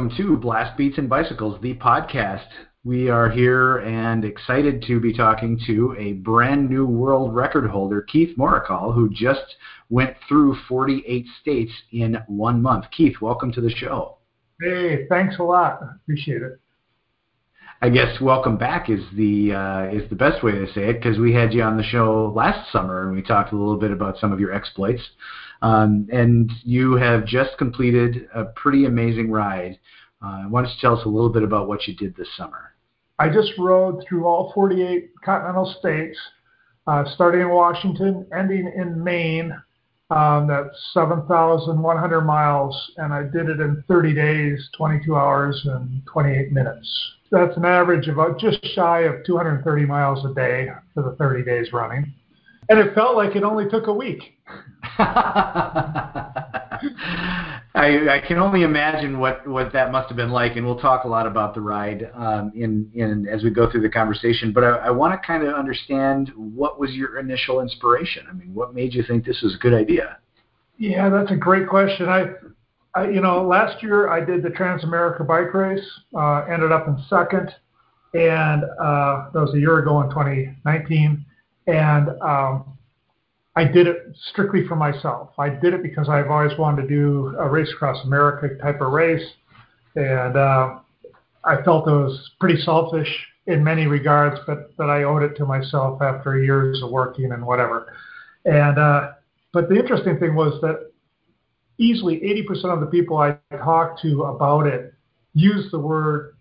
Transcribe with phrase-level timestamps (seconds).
[0.00, 2.46] Welcome to Blast Beats and Bicycles, the podcast.
[2.84, 8.00] We are here and excited to be talking to a brand new world record holder,
[8.00, 9.56] Keith Morical, who just
[9.90, 12.86] went through 48 states in one month.
[12.96, 14.16] Keith, welcome to the show.
[14.62, 15.82] Hey, thanks a lot.
[16.02, 16.58] Appreciate it.
[17.82, 21.18] I guess welcome back is the uh, is the best way to say it because
[21.18, 24.18] we had you on the show last summer and we talked a little bit about
[24.18, 25.02] some of your exploits.
[25.62, 29.78] Um, and you have just completed a pretty amazing ride.
[30.22, 32.74] Uh, why don't you tell us a little bit about what you did this summer?
[33.18, 36.18] I just rode through all 48 continental states,
[36.86, 39.54] uh, starting in Washington, ending in Maine.
[40.10, 46.52] Um, that's 7,100 miles, and I did it in 30 days, 22 hours, and 28
[46.52, 46.88] minutes.
[47.30, 51.44] That's an average of about just shy of 230 miles a day for the 30
[51.44, 52.12] days running.
[52.68, 54.36] And it felt like it only took a week.
[57.74, 61.04] I, I can only imagine what, what that must have been like, and we'll talk
[61.04, 64.52] a lot about the ride um, in, in as we go through the conversation.
[64.52, 68.26] But I, I want to kind of understand what was your initial inspiration.
[68.28, 70.18] I mean, what made you think this was a good idea?
[70.78, 72.08] Yeah, that's a great question.
[72.08, 72.30] I,
[72.96, 76.98] I you know, last year I did the Transamerica Bike Race, uh, ended up in
[77.08, 77.54] second,
[78.14, 81.24] and uh, that was a year ago in 2019,
[81.68, 82.76] and um,
[83.56, 85.30] I did it strictly for myself.
[85.38, 88.92] I did it because I've always wanted to do a race across America type of
[88.92, 89.26] race,
[89.96, 90.78] and uh,
[91.44, 93.08] I felt it was pretty selfish
[93.46, 97.44] in many regards, but that I owed it to myself after years of working and
[97.44, 97.92] whatever.
[98.44, 99.12] And uh,
[99.52, 100.90] but the interesting thing was that
[101.78, 104.94] easily 80% of the people I talked to about it
[105.34, 106.36] used the word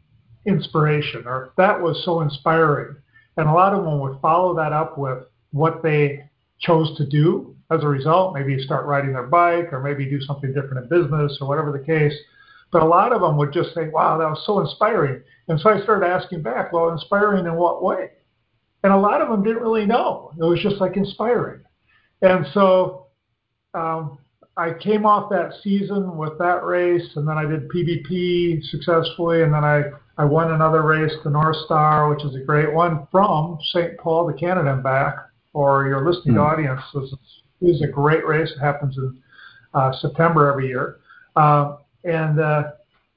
[0.45, 2.95] inspiration, or that was so inspiring.
[3.37, 6.28] And a lot of them would follow that up with what they
[6.59, 8.33] chose to do as a result.
[8.33, 11.83] Maybe start riding their bike or maybe do something different in business or whatever the
[11.83, 12.13] case.
[12.71, 15.21] But a lot of them would just say, wow, that was so inspiring.
[15.47, 18.11] And so I started asking back, well, inspiring in what way?
[18.83, 20.31] And a lot of them didn't really know.
[20.39, 21.61] It was just like inspiring.
[22.21, 23.07] And so
[23.73, 24.19] um,
[24.55, 29.53] I came off that season with that race, and then I did PBP successfully, and
[29.53, 29.83] then I,
[30.17, 33.97] I won another race, the North Star, which is a great one, from St.
[33.97, 36.51] Paul to Canada and back or your listening mm.
[36.51, 36.81] audience.
[36.93, 37.13] This
[37.61, 38.51] is a great race.
[38.55, 39.17] It happens in
[39.73, 40.99] uh, September every year.
[41.35, 42.63] Uh, and uh,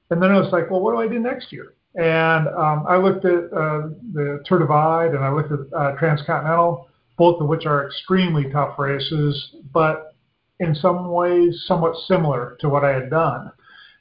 [0.09, 1.73] and then I was like, well, what do I do next year?
[1.95, 6.89] And um, I looked at uh, the Tour Divide and I looked at uh, Transcontinental,
[7.17, 10.15] both of which are extremely tough races, but
[10.59, 13.51] in some ways somewhat similar to what I had done.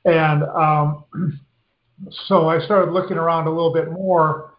[0.05, 1.05] And um,
[2.27, 4.52] so I started looking around a little bit more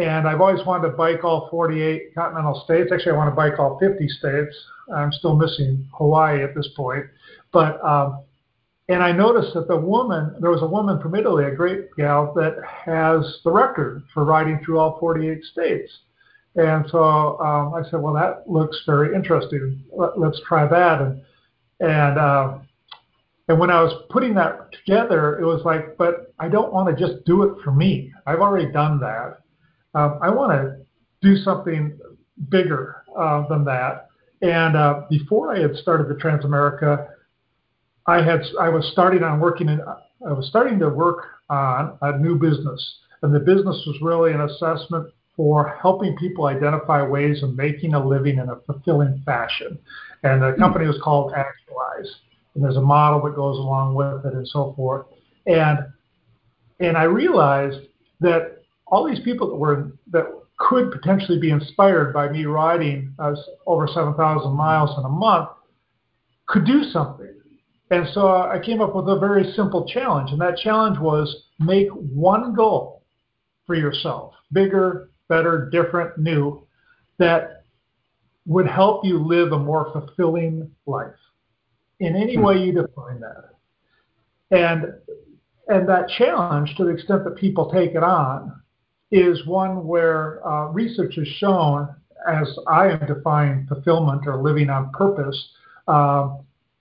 [0.00, 2.90] and I've always wanted to bike all 48 continental states.
[2.92, 4.56] Actually, I want to bike all 50 states.
[4.94, 7.04] I'm still missing Hawaii at this point.
[7.52, 8.22] But um,
[8.88, 12.32] and I noticed that the woman, there was a woman from Italy, a great gal
[12.34, 15.92] that has the record for riding through all 48 states.
[16.56, 19.84] And so um, I said, well, that looks very interesting.
[19.92, 21.02] Let, us try that.
[21.02, 21.22] And
[21.80, 22.58] and uh,
[23.48, 27.06] and when I was putting that together, it was like, but I don't want to
[27.06, 28.12] just do it for me.
[28.26, 29.40] I've already done that
[29.94, 30.76] um, I want to
[31.20, 31.98] do something
[32.48, 34.08] bigger uh, than that.
[34.42, 37.08] And uh, before I had started the Transamerica,
[38.06, 39.80] I had I was starting on working in
[40.26, 44.40] I was starting to work on a new business, and the business was really an
[44.40, 49.78] assessment for helping people identify ways of making a living in a fulfilling fashion.
[50.22, 52.14] And the company was called Actualize,
[52.54, 55.06] and there's a model that goes along with it and so forth.
[55.46, 55.78] And
[56.80, 57.86] and I realized
[58.20, 58.49] that
[58.90, 60.26] all these people that were that
[60.58, 63.34] could potentially be inspired by me riding uh,
[63.66, 65.48] over 7,000 miles in a month
[66.46, 67.34] could do something.
[67.90, 71.88] And so I came up with a very simple challenge, and that challenge was make
[71.88, 73.02] one goal
[73.66, 76.66] for yourself, bigger, better, different, new,
[77.18, 77.64] that
[78.46, 81.14] would help you live a more fulfilling life
[82.00, 83.50] in any way you define that.
[84.50, 84.92] And
[85.68, 88.59] and that challenge, to the extent that people take it on,
[89.10, 91.88] is one where uh, research has shown,
[92.28, 95.52] as I am defining fulfillment or living on purpose,
[95.88, 96.36] uh,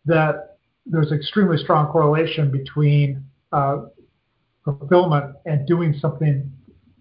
[0.05, 3.85] that there's extremely strong correlation between uh,
[4.63, 6.51] fulfillment and doing something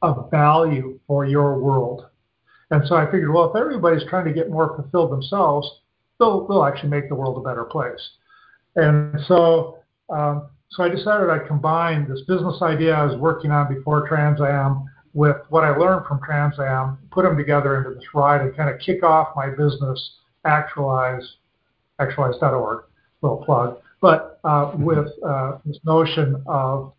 [0.02, 2.06] of value for your world.
[2.70, 5.69] And so I figured, well, if everybody's trying to get more fulfilled themselves,
[6.19, 8.10] they'll, they'll actually make the world a better place.
[8.76, 9.78] And so,
[10.10, 14.40] um, so I decided I'd combine this business idea I was working on before Trans
[14.40, 14.84] Am
[15.19, 18.70] with what I learned from Trans Am, put them together into this ride and kind
[18.73, 20.12] of kick off my business,
[20.44, 21.29] Actualize,
[21.99, 22.85] actualize.org,
[23.23, 23.79] little plug.
[24.00, 26.93] but uh, with uh, this notion of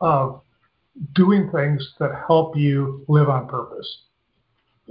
[0.00, 0.40] of
[1.14, 4.04] doing things that help you live on purpose.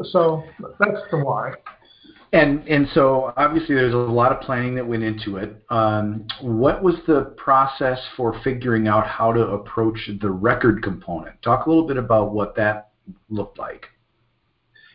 [0.03, 0.43] So
[0.79, 1.53] that's the why.
[2.33, 5.63] And and so obviously there's a lot of planning that went into it.
[5.69, 11.41] Um, what was the process for figuring out how to approach the record component?
[11.41, 12.89] Talk a little bit about what that
[13.29, 13.85] looked like.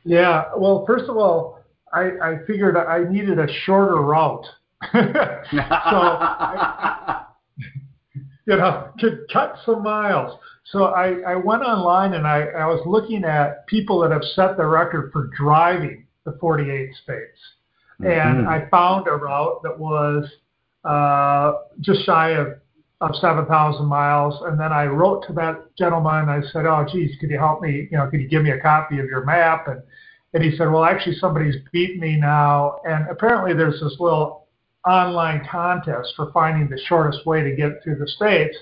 [0.05, 0.44] Yeah.
[0.56, 1.61] Well, first of all,
[1.93, 4.46] I, I figured I needed a shorter route.
[4.93, 7.25] so I,
[8.46, 10.38] you know, to cut some miles.
[10.67, 14.56] So I, I went online and I, I was looking at people that have set
[14.56, 17.39] the record for driving the 48 states.
[18.01, 18.07] Mm-hmm.
[18.07, 20.25] And I found a route that was
[20.85, 22.59] uh, just shy of,
[23.01, 24.41] of 7,000 miles.
[24.47, 26.29] And then I wrote to that gentleman.
[26.29, 27.89] I said, Oh, geez, could you help me?
[27.91, 29.69] You know, could you give me a copy of your map?
[29.69, 29.83] And,
[30.35, 32.81] and he said, Well, actually, somebody's beat me now.
[32.85, 34.47] And apparently, there's this little
[34.87, 38.57] online contest for finding the shortest way to get through the states.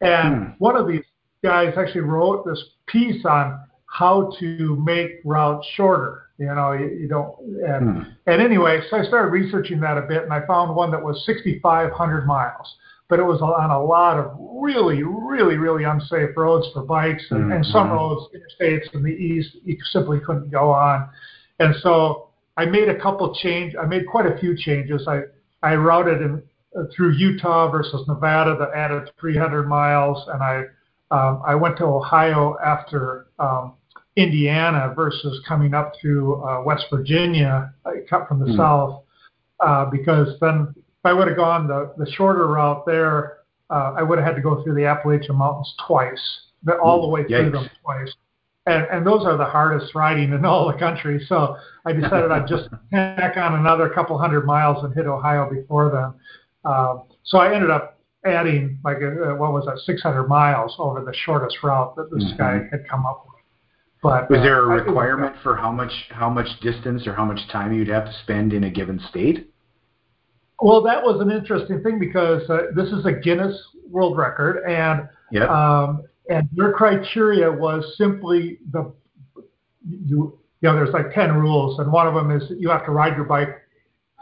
[0.00, 0.50] And hmm.
[0.58, 1.04] one of these
[1.42, 6.25] guys actually wrote this piece on how to make routes shorter.
[6.38, 7.34] You know, you, you don't.
[7.66, 8.10] And, hmm.
[8.26, 11.24] and anyway, so I started researching that a bit, and I found one that was
[11.24, 12.74] 6,500 miles,
[13.08, 17.44] but it was on a lot of really, really, really unsafe roads for bikes, and,
[17.44, 17.52] mm-hmm.
[17.52, 21.08] and some roads, interstates in the east, you simply couldn't go on.
[21.58, 23.74] And so I made a couple change.
[23.80, 25.06] I made quite a few changes.
[25.08, 25.22] I
[25.62, 26.42] I routed in
[26.76, 30.64] uh, through Utah versus Nevada that added 300 miles, and I
[31.10, 33.74] um, I went to Ohio after um,
[34.16, 37.72] Indiana versus coming up through uh, West Virginia,
[38.08, 38.56] cut from the mm.
[38.56, 39.02] south,
[39.60, 43.38] uh, because then if I would have gone the, the shorter route there,
[43.70, 46.40] uh, I would have had to go through the Appalachian Mountains twice,
[46.82, 47.28] all the way Yikes.
[47.28, 48.14] through them twice.
[48.66, 51.24] And, and those are the hardest riding in all the country.
[51.28, 55.90] So I decided I'd just tack on another couple hundred miles and hit Ohio before
[55.90, 56.72] then.
[56.72, 61.04] Um, so I ended up adding like a, uh, what was that 600 miles over
[61.04, 62.36] the shortest route that this mm-hmm.
[62.38, 63.35] guy had come up with.
[64.02, 67.40] But was there a uh, requirement for how much how much distance or how much
[67.50, 69.50] time you'd have to spend in a given state?
[70.60, 73.56] Well, that was an interesting thing because uh, this is a Guinness
[73.90, 75.48] World Record, and yep.
[75.48, 78.92] um, and your criteria was simply the
[79.84, 82.92] you you know there's like ten rules, and one of them is you have to
[82.92, 83.62] ride your bike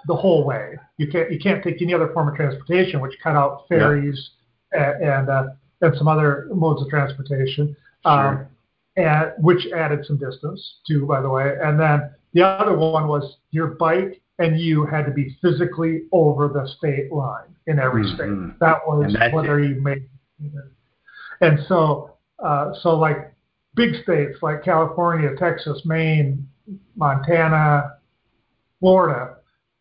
[0.06, 0.76] the whole way.
[0.99, 4.31] You can't you can't take any other form of transportation, which cut out ferries
[4.73, 4.97] yep.
[5.00, 5.44] and and, uh,
[5.82, 7.76] and some other modes of transportation.
[8.03, 8.12] Sure.
[8.12, 8.47] Um,
[8.96, 11.55] and which added some distance too, by the way.
[11.62, 16.49] And then the other one was your bike and you had to be physically over
[16.49, 18.50] the state line in every mm-hmm.
[18.50, 18.61] state.
[18.61, 19.69] That was whether it.
[19.69, 20.05] you made.
[21.41, 23.35] And so, uh, so like
[23.75, 26.49] big states like California, Texas, Maine,
[26.97, 27.99] Montana,
[28.81, 29.37] Florida,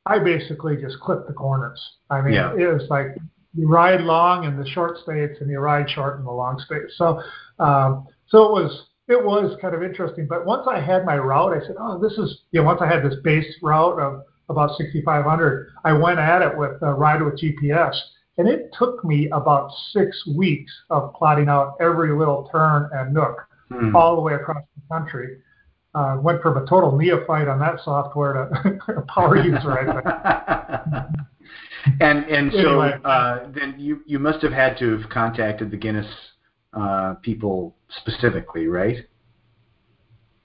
[0.06, 1.82] I basically just clipped the corners.
[2.10, 2.54] I mean, yeah.
[2.54, 3.08] it was like
[3.54, 6.94] you ride long in the short states and you ride short in the long states.
[6.98, 7.22] So,
[7.60, 10.28] um, so it was it was kind of interesting.
[10.28, 12.88] But once I had my route, I said, oh, this is, you know, once I
[12.88, 17.40] had this base route of about 6,500, I went at it with uh, Ride with
[17.40, 17.96] GPS.
[18.38, 23.38] And it took me about six weeks of plotting out every little turn and nook
[23.70, 23.96] hmm.
[23.96, 25.38] all the way across the country.
[25.94, 31.06] Uh, went from a total neophyte on that software to a power user, I think.
[32.02, 36.08] and and so uh, then you you must have had to have contacted the Guinness
[36.74, 39.06] uh, people specifically, right?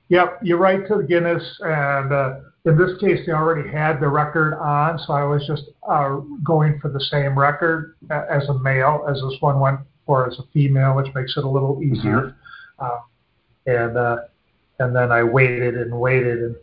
[0.08, 4.54] Yep, you write to Guinness, and uh, in this case, they already had the record
[4.54, 9.16] on, so I was just uh, going for the same record as a male as
[9.16, 12.34] this one went for as a female, which makes it a little easier.
[12.80, 12.84] Mm-hmm.
[12.84, 12.98] Uh,
[13.66, 14.16] and uh,
[14.78, 16.56] and then I waited and waited, and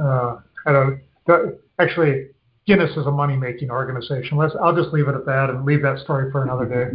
[0.00, 2.28] uh, I don't actually.
[2.64, 4.38] Guinness is a money making organization.
[4.38, 6.94] Let's, I'll just leave it at that and leave that story for another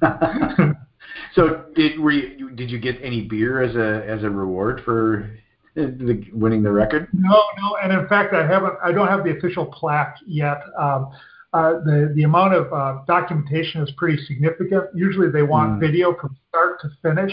[0.00, 0.70] day.
[1.34, 5.30] So did were you, did you get any beer as a as a reward for
[5.74, 7.08] the, winning the record?
[7.12, 8.74] No, no, and in fact, I haven't.
[8.82, 10.58] I don't have the official plaque yet.
[10.78, 11.10] Um,
[11.52, 14.84] uh, the the amount of uh, documentation is pretty significant.
[14.94, 15.80] Usually, they want mm.
[15.80, 17.32] video from start to finish.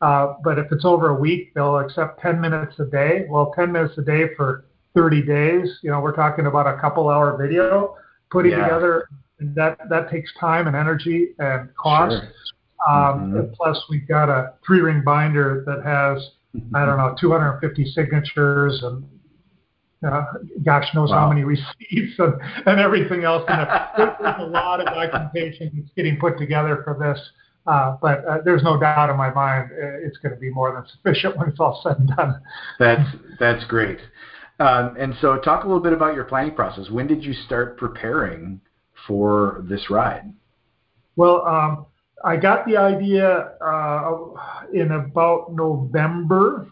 [0.00, 3.26] Uh, but if it's over a week, they'll accept 10 minutes a day.
[3.28, 5.78] Well, 10 minutes a day for 30 days.
[5.82, 7.96] You know, we're talking about a couple hour video
[8.30, 8.64] putting yeah.
[8.64, 9.08] together.
[9.38, 12.12] And that that takes time and energy and cost.
[12.12, 12.30] Sure.
[12.88, 13.52] Um, mm-hmm.
[13.54, 16.30] Plus, we've got a three ring binder that has,
[16.74, 19.04] I don't know, 250 signatures and
[20.06, 20.24] uh,
[20.64, 21.20] gosh knows wow.
[21.20, 22.34] how many receipts and,
[22.66, 23.44] and everything else.
[23.48, 23.68] And
[24.20, 27.20] there's a lot of documentation that's getting put together for this.
[27.66, 30.72] Uh, but uh, there's no doubt in my mind uh, it's going to be more
[30.72, 32.40] than sufficient when it's all said and done.
[32.78, 33.08] That's
[33.38, 33.98] that's great.
[34.58, 36.90] Um, and so, talk a little bit about your planning process.
[36.90, 38.60] When did you start preparing
[39.06, 40.32] for this ride?
[41.16, 41.86] Well, um,
[42.24, 44.14] I got the idea uh,
[44.72, 46.66] in about November,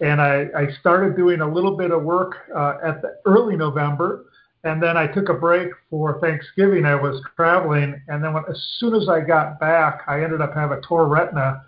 [0.00, 4.26] and I, I, started doing a little bit of work uh, at the early November,
[4.64, 6.84] and then I took a break for Thanksgiving.
[6.86, 10.54] I was traveling, and then when, as soon as I got back, I ended up
[10.54, 11.64] having a torn retina,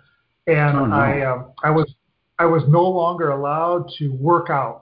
[0.47, 0.95] and oh, no.
[0.95, 1.93] I um, I was
[2.39, 4.81] I was no longer allowed to work out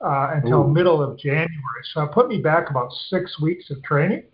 [0.00, 0.72] uh, until Ooh.
[0.72, 1.50] middle of January.
[1.92, 4.24] So it put me back about six weeks of training.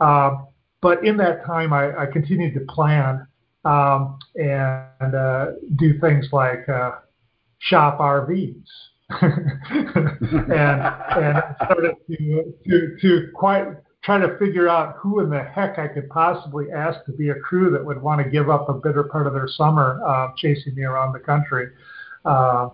[0.00, 0.44] Uh,
[0.80, 3.26] but in that time, I, I continued to plan
[3.64, 6.92] um, and uh, do things like uh,
[7.58, 8.64] shop RVs.
[9.20, 13.68] and and started to to to quite
[14.02, 17.34] try to figure out who in the heck I could possibly ask to be a
[17.36, 20.74] crew that would want to give up a bitter part of their summer uh, chasing
[20.74, 21.68] me around the country,
[22.24, 22.70] uh,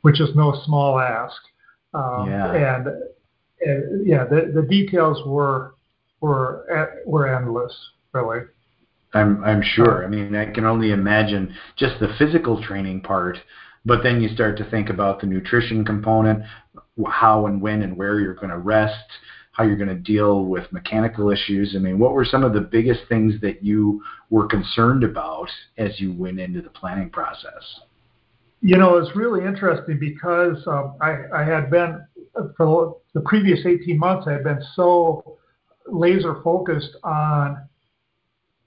[0.00, 1.36] which is no small ask.
[1.92, 2.52] Um, yeah.
[2.52, 2.86] And,
[3.60, 5.73] and yeah, the the details were
[6.24, 7.74] were were endless,
[8.12, 8.40] really.
[9.12, 10.04] I'm I'm sure.
[10.04, 13.38] I mean, I can only imagine just the physical training part,
[13.84, 16.42] but then you start to think about the nutrition component,
[17.06, 19.04] how and when and where you're going to rest,
[19.52, 21.74] how you're going to deal with mechanical issues.
[21.76, 26.00] I mean, what were some of the biggest things that you were concerned about as
[26.00, 27.62] you went into the planning process?
[28.62, 32.02] You know, it's really interesting because um, I, I had been
[32.56, 35.38] for the previous 18 months, I had been so
[35.86, 37.68] laser focused on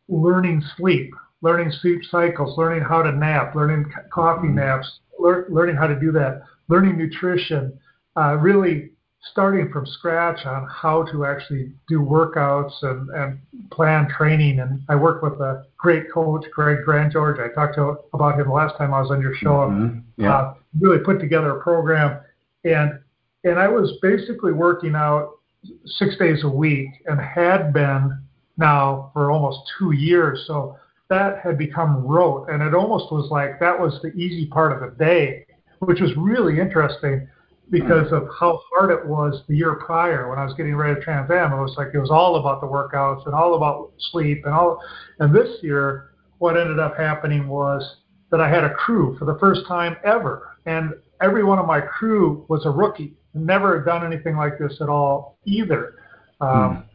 [0.07, 4.55] learning sleep, learning sleep cycles, learning how to nap, learning coffee mm-hmm.
[4.55, 7.77] naps, lear, learning how to do that, learning nutrition,
[8.15, 8.91] uh, really
[9.31, 13.39] starting from scratch on how to actually do workouts and, and
[13.71, 14.59] plan training.
[14.59, 17.39] And I worked with a great coach, Greg Grandgeorge.
[17.39, 19.69] I talked to about him last time I was on your show.
[19.69, 20.24] Mm-hmm.
[20.24, 20.36] Yeah.
[20.36, 22.21] Uh, really put together a program,
[22.63, 23.00] and
[23.43, 25.37] and I was basically working out
[25.85, 28.21] six days a week and had been
[28.57, 30.43] now for almost two years.
[30.47, 30.77] So
[31.09, 34.79] that had become rote, and it almost was like that was the easy part of
[34.81, 35.45] the day,
[35.79, 37.27] which was really interesting
[37.69, 41.01] because of how hard it was the year prior when I was getting ready to
[41.01, 41.51] Trans Am.
[41.53, 44.81] It was like it was all about the workouts and all about sleep and all.
[45.19, 47.97] And this year, what ended up happening was
[48.31, 51.81] that I had a crew for the first time ever, and every one of my
[51.81, 55.96] crew was a rookie never done anything like this at all either.
[56.41, 56.86] Um,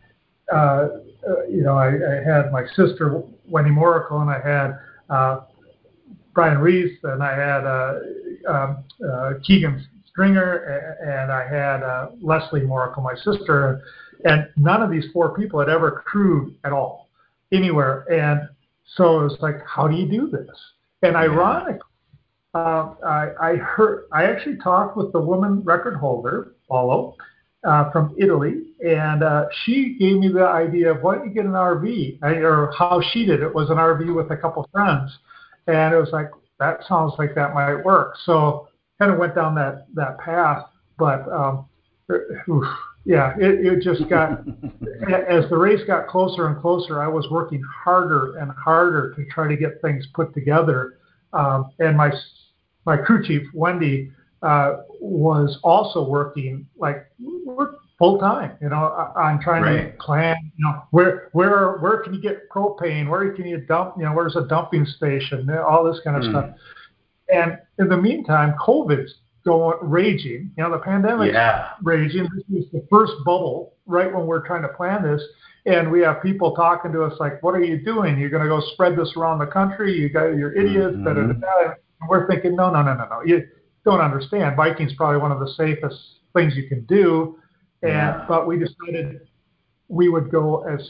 [0.51, 0.57] hmm.
[0.57, 0.89] uh,
[1.29, 5.41] uh, you know, I, I, had my sister Wendy Morical, and I had uh,
[6.35, 7.95] Brian Reese, and I had uh,
[8.49, 13.83] um, uh, Keegan Stringer, and I had uh, Leslie Morical, my sister,
[14.25, 17.09] and none of these four people had ever crewed at all
[17.53, 18.05] anywhere.
[18.11, 18.49] And
[18.97, 20.57] so it was like, how do you do this?
[21.03, 21.81] And ironically,
[22.55, 27.13] uh, I, I heard I actually talked with the woman record holder, Paola,
[27.65, 31.45] uh, from Italy, and uh, she gave me the idea of why don't you get
[31.45, 35.17] an RV, I, or how she did it was an RV with a couple friends,
[35.67, 38.17] and it was like that sounds like that might work.
[38.25, 38.69] So
[38.99, 40.67] kind of went down that that path,
[40.99, 41.67] but um,
[42.11, 42.67] oof,
[43.05, 44.31] yeah, it, it just got
[45.29, 47.01] as the race got closer and closer.
[47.01, 50.99] I was working harder and harder to try to get things put together,
[51.33, 52.13] um, and my
[52.85, 54.11] my crew chief Wendy
[54.43, 57.07] uh, was also working like
[57.99, 59.97] full time, you know, on trying right.
[59.97, 63.95] to plan, you know, where where where can you get propane, where can you dump,
[63.97, 66.31] you know, where's a dumping station, all this kind of mm.
[66.31, 66.57] stuff.
[67.33, 70.51] And in the meantime, COVID's going raging.
[70.57, 71.71] You know, the pandemic yeah.
[71.83, 72.29] raging.
[72.49, 75.23] This is the first bubble right when we're trying to plan this.
[75.65, 78.19] And we have people talking to us like, "What are you doing?
[78.19, 79.97] You're going to go spread this around the country?
[79.97, 81.05] You got, you're idiots." Mm-hmm.
[81.05, 83.23] Da, da, da, and we're thinking, no, no, no, no, no.
[83.25, 83.47] You
[83.85, 84.57] don't understand.
[84.57, 85.97] Biking's probably one of the safest
[86.35, 87.39] things you can do.
[87.83, 88.25] And yeah.
[88.29, 89.21] but we decided
[89.89, 90.81] we would go as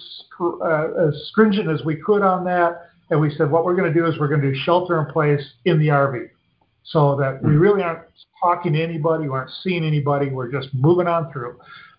[0.41, 2.89] uh, as stringent as we could on that.
[3.11, 5.13] And we said, what we're going to do is we're going to do shelter in
[5.13, 6.31] place in the RV,
[6.85, 7.59] so that we hmm.
[7.59, 8.05] really aren't
[8.43, 10.31] talking to anybody, we aren't seeing anybody.
[10.31, 11.59] We're just moving on through,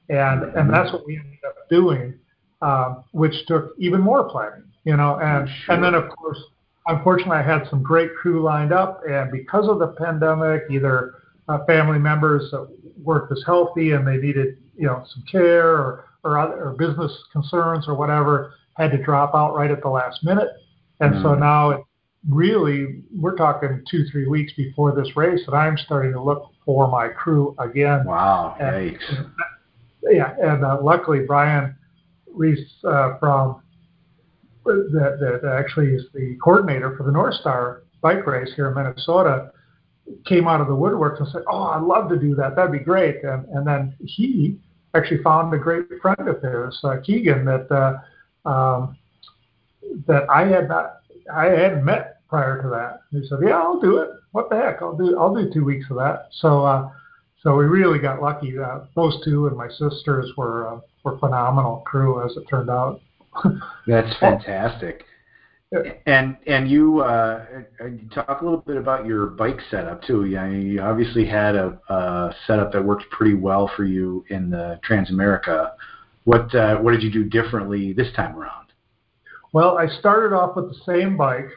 [0.10, 0.58] and mm-hmm.
[0.58, 2.15] and that's what we ended up doing,
[2.62, 5.20] um, which took even more planning, you know.
[5.20, 5.75] And sure.
[5.75, 6.39] and then of course
[6.88, 11.16] unfortunately, I had some great crew lined up, and because of the pandemic, either
[11.48, 12.68] uh, family members that
[13.02, 17.12] weren't as healthy and they needed, you know, some care or or, other, or business
[17.32, 20.48] concerns or whatever, had to drop out right at the last minute.
[21.00, 21.22] And mm.
[21.22, 21.82] so now, it
[22.30, 26.88] really, we're talking two, three weeks before this race, and I'm starting to look for
[26.88, 28.06] my crew again.
[28.06, 28.56] Wow!
[28.60, 28.98] And,
[30.04, 31.75] yeah, and uh, luckily, Brian
[32.34, 33.62] Reese uh, from
[34.65, 39.51] that, that actually is the coordinator for the North Star bike race here in Minnesota,
[40.25, 42.55] came out of the woodwork and said, "Oh, I'd love to do that.
[42.55, 44.60] That'd be great." And and then he
[44.93, 48.98] actually found a great friend of his, uh, Keegan, that uh, um,
[50.08, 51.00] that I had not
[51.34, 53.01] I hadn't met prior to that.
[53.12, 54.10] He said, "Yeah, I'll do it.
[54.32, 54.82] What the heck?
[54.82, 56.89] I'll do I'll do two weeks of that." So uh,
[57.41, 58.58] so we really got lucky.
[58.58, 63.01] Uh, those two and my sisters were uh, were phenomenal crew, as it turned out.
[63.88, 65.06] That's fantastic.
[66.06, 67.46] And and you uh,
[68.13, 70.25] talk a little bit about your bike setup too.
[70.25, 74.80] Yeah, you obviously had a, a setup that worked pretty well for you in the
[74.88, 75.72] Transamerica.
[76.25, 78.68] What uh, what did you do differently this time around?
[79.52, 81.50] Well, I started off with the same bike,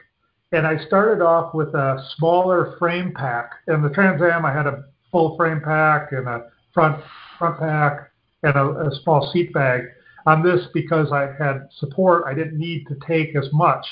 [0.51, 3.51] and I started off with a smaller frame pack.
[3.67, 7.03] In the Trans Am, I had a full frame pack and a front
[7.37, 8.11] front pack
[8.43, 9.83] and a, a small seat bag.
[10.27, 13.85] On this, because I had support, I didn't need to take as much.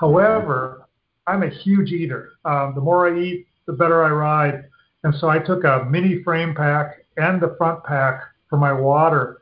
[0.00, 0.86] However,
[1.26, 2.30] I'm a huge eater.
[2.44, 4.64] Um, the more I eat, the better I ride.
[5.02, 9.40] And so I took a mini frame pack and the front pack for my water,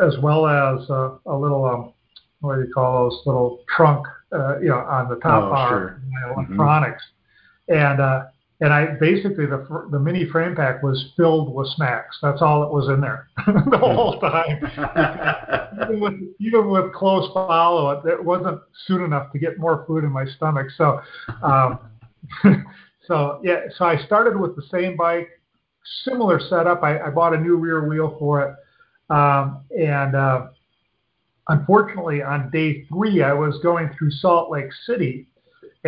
[0.00, 1.92] as well as a, a little, um,
[2.40, 5.68] what do you call those little trunk, uh, you know, on the top oh, bar,
[5.70, 6.02] sure.
[6.10, 6.52] my mm-hmm.
[6.52, 7.02] electronics.
[7.68, 7.82] Mm-hmm.
[7.82, 8.22] And uh,
[8.60, 12.18] and I basically the the mini frame pack was filled with snacks.
[12.20, 14.58] That's all it was in there the whole time.
[15.84, 20.02] even, with, even with close follow, it, it wasn't soon enough to get more food
[20.02, 20.68] in my stomach.
[20.76, 21.00] So,
[21.42, 21.78] um,
[23.06, 23.60] so yeah.
[23.76, 25.28] So I started with the same bike,
[26.04, 26.82] similar setup.
[26.82, 30.48] I, I bought a new rear wheel for it, um, and uh,
[31.46, 35.28] unfortunately, on day three, I was going through Salt Lake City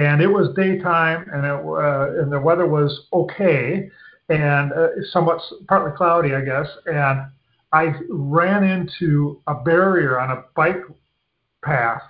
[0.00, 3.90] and it was daytime, and it uh, and the weather was okay,
[4.30, 6.66] and uh, somewhat partly cloudy, I guess.
[6.86, 7.26] And
[7.72, 10.82] I ran into a barrier on a bike
[11.62, 12.02] path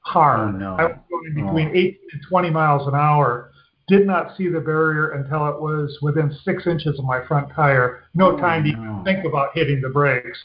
[0.00, 0.54] hard.
[0.54, 0.76] Oh, no.
[0.76, 1.72] I was going between oh.
[1.72, 3.50] 18 and 20 miles an hour.
[3.88, 8.04] Did not see the barrier until it was within six inches of my front tire.
[8.14, 8.82] No oh, time to no.
[8.82, 10.38] even think about hitting the brakes.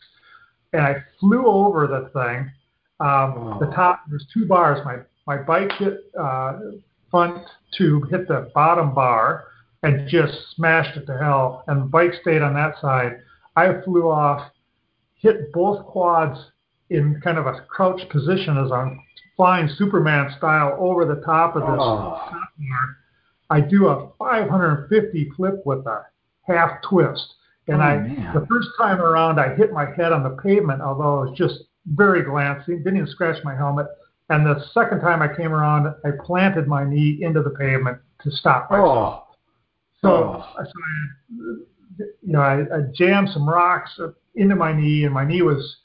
[0.73, 2.51] And I flew over the thing.
[2.99, 3.57] Um, oh.
[3.59, 4.83] The top, there's two bars.
[4.83, 4.97] My
[5.29, 6.59] my bike hit uh,
[7.11, 7.45] front
[7.77, 9.45] tube hit the bottom bar
[9.83, 11.63] and just smashed it to hell.
[11.67, 13.19] And the bike stayed on that side.
[13.55, 14.51] I flew off,
[15.13, 16.39] hit both quads
[16.89, 18.99] in kind of a crouched position as I'm
[19.37, 21.95] flying Superman style over the top of this oh.
[21.95, 22.97] top bar.
[23.51, 26.05] I do a 550 flip with a
[26.41, 27.35] half twist.
[27.67, 28.33] And oh, I, man.
[28.33, 31.65] the first time around, I hit my head on the pavement, although it was just
[31.85, 33.85] very glancing, didn't even scratch my helmet.
[34.29, 38.31] And the second time I came around, I planted my knee into the pavement to
[38.31, 39.23] stop myself.
[39.23, 39.35] Oh.
[40.01, 40.45] So, Oh.
[40.57, 43.99] so I, you know, I, I jammed some rocks
[44.35, 45.77] into my knee, and my knee was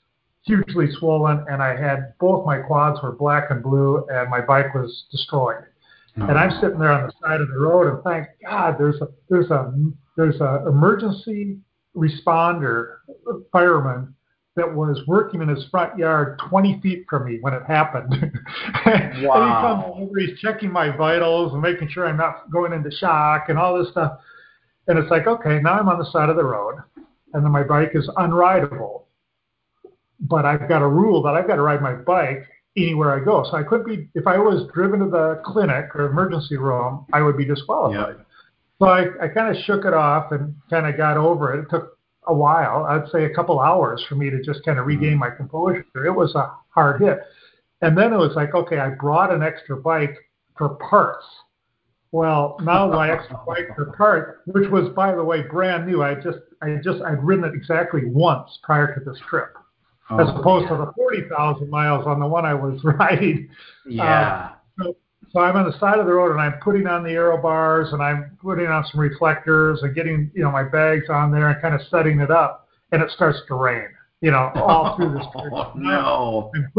[0.42, 4.74] hugely swollen, and I had both my quads were black and blue, and my bike
[4.74, 5.64] was destroyed.
[6.20, 6.26] Oh.
[6.26, 9.08] And I'm sitting there on the side of the road, and thank God there's a
[9.28, 9.72] there's a
[10.16, 11.58] there's a emergency
[11.96, 12.96] responder
[13.50, 14.14] fireman
[14.56, 18.12] that was working in his front yard 20 feet from me when it happened.
[18.84, 22.90] and he comes over, he's checking my vitals and making sure I'm not going into
[22.92, 24.18] shock and all this stuff.
[24.86, 26.76] And it's like, okay, now I'm on the side of the road,
[27.32, 29.04] and then my bike is unrideable.
[30.20, 33.44] But I've got a rule that I've got to ride my bike anywhere I go.
[33.50, 37.22] So I couldn't be, if I was driven to the clinic or emergency room, I
[37.22, 38.16] would be disqualified.
[38.18, 38.26] Yep.
[38.80, 41.62] So I, I kind of shook it off and kind of got over it.
[41.64, 41.93] It took
[42.26, 45.00] a while, I'd say a couple hours for me to just kind of mm-hmm.
[45.00, 45.84] regain my composure.
[45.94, 47.20] It was a hard hit.
[47.82, 50.16] And then it was like, okay, I brought an extra bike
[50.56, 51.24] for parts.
[52.12, 56.02] Well, now my extra bike for parts, which was by the way brand new.
[56.02, 59.54] I just I just I'd ridden it exactly once prior to this trip.
[60.10, 60.78] Oh, as opposed man.
[60.78, 63.48] to the 40,000 miles on the one I was riding.
[63.86, 64.50] Yeah.
[64.50, 64.53] So,
[65.34, 67.92] so I'm on the side of the road and I'm putting on the aero bars
[67.92, 71.60] and I'm putting on some reflectors and getting, you know, my bags on there and
[71.60, 72.68] kind of setting it up.
[72.92, 73.88] And it starts to rain,
[74.20, 75.26] you know, all through this.
[75.36, 76.52] Oh, no.
[76.54, 76.72] I'm,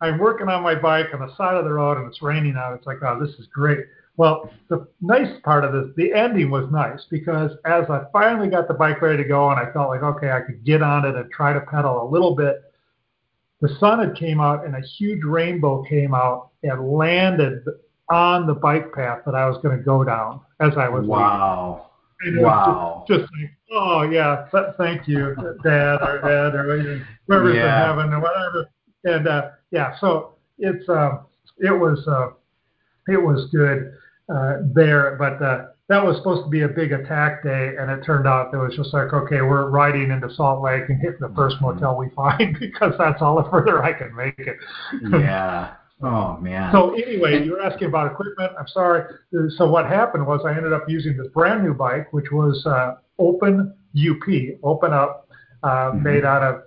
[0.00, 2.74] I'm working on my bike on the side of the road and it's raining out.
[2.74, 3.80] It's like, oh, this is great.
[4.16, 8.68] Well, the nice part of this, the ending was nice because as I finally got
[8.68, 11.16] the bike ready to go and I felt like, okay, I could get on it
[11.16, 12.69] and try to pedal a little bit,
[13.60, 17.62] the sun had came out and a huge rainbow came out and landed
[18.08, 21.86] on the bike path that I was going to go down as I was Wow.
[22.22, 22.38] leaving.
[22.38, 23.04] And it was Wow.
[23.08, 27.90] Just, just like, oh yeah, th- thank you, Dad or Dad or whoever's Yeah.
[27.92, 28.66] in heaven or whatever.
[29.04, 31.20] And uh, yeah, so it's um,
[31.58, 32.30] it was uh,
[33.08, 33.94] it was good
[34.28, 38.04] uh, there, but uh, that was supposed to be a big attack day, and it
[38.04, 41.32] turned out it was just like, okay, we're riding into Salt Lake and hitting the
[41.34, 41.80] first Mm-hmm.
[41.80, 44.56] motel we find because that's all the further I can make it.
[45.10, 45.74] Yeah.
[46.02, 46.72] Oh man.
[46.72, 48.52] So anyway, you were asking about equipment.
[48.58, 49.04] I'm sorry.
[49.58, 52.94] So what happened was I ended up using this brand new bike, which was uh,
[53.18, 54.22] open UP,
[54.62, 55.28] open up,
[55.62, 56.02] uh, mm-hmm.
[56.04, 56.62] made out of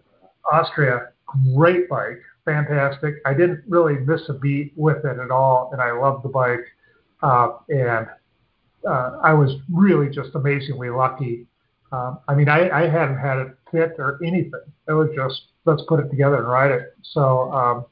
[0.52, 1.08] Austria.
[1.56, 3.16] Great bike, fantastic.
[3.26, 6.66] I didn't really miss a beat with it at all, and I loved the bike.
[7.24, 8.08] Uh, and
[8.88, 11.48] uh, I was really just amazingly lucky.
[11.92, 14.62] Um, I mean, I, I hadn't had it fit or anything.
[14.88, 16.94] It was just let's put it together and ride it.
[17.02, 17.86] So um,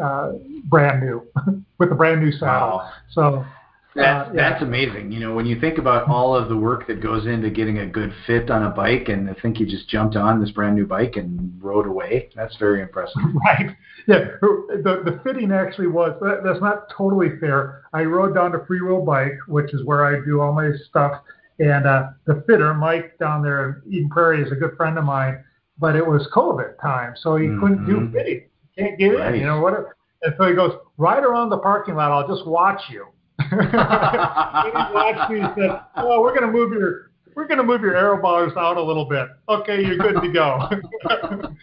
[0.00, 0.32] uh,
[0.64, 1.26] brand new
[1.78, 2.78] with a brand new saddle.
[2.78, 2.90] Wow.
[3.10, 3.46] So
[3.94, 4.50] that's uh, yeah.
[4.50, 5.12] that's amazing.
[5.12, 7.86] You know, when you think about all of the work that goes into getting a
[7.86, 10.86] good fit on a bike, and I think you just jumped on this brand new
[10.86, 12.30] bike and rode away.
[12.34, 13.22] That's very impressive.
[13.44, 13.76] Right.
[14.06, 14.24] Yeah.
[14.40, 17.82] The the fitting actually was that, that's not totally fair.
[17.92, 21.20] I rode down to Freewheel Bike, which is where I do all my stuff,
[21.58, 25.04] and uh, the fitter Mike down there in Eden Prairie is a good friend of
[25.04, 25.44] mine,
[25.78, 27.60] but it was COVID time, so he mm-hmm.
[27.60, 28.12] couldn't do mm-hmm.
[28.12, 28.48] fitting.
[28.78, 29.34] Can't get right.
[29.34, 29.40] in.
[29.40, 29.74] You know what?
[30.22, 32.10] And so he goes right around the parking lot.
[32.10, 33.06] I'll just watch you
[33.50, 38.20] he watched said, "Oh, we're going to move your we're going to move your aero
[38.20, 39.28] bars out a little bit.
[39.48, 40.68] Okay, you're good to go."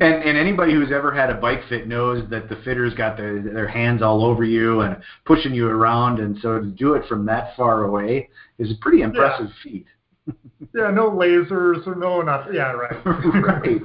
[0.00, 3.42] and and anybody who's ever had a bike fit knows that the fitters got their
[3.42, 4.96] their hands all over you and
[5.26, 9.02] pushing you around, and so to do it from that far away is a pretty
[9.02, 9.62] impressive yeah.
[9.62, 9.86] feat.
[10.74, 12.54] yeah, no lasers or no nothing.
[12.54, 13.04] Yeah, right.
[13.04, 13.82] right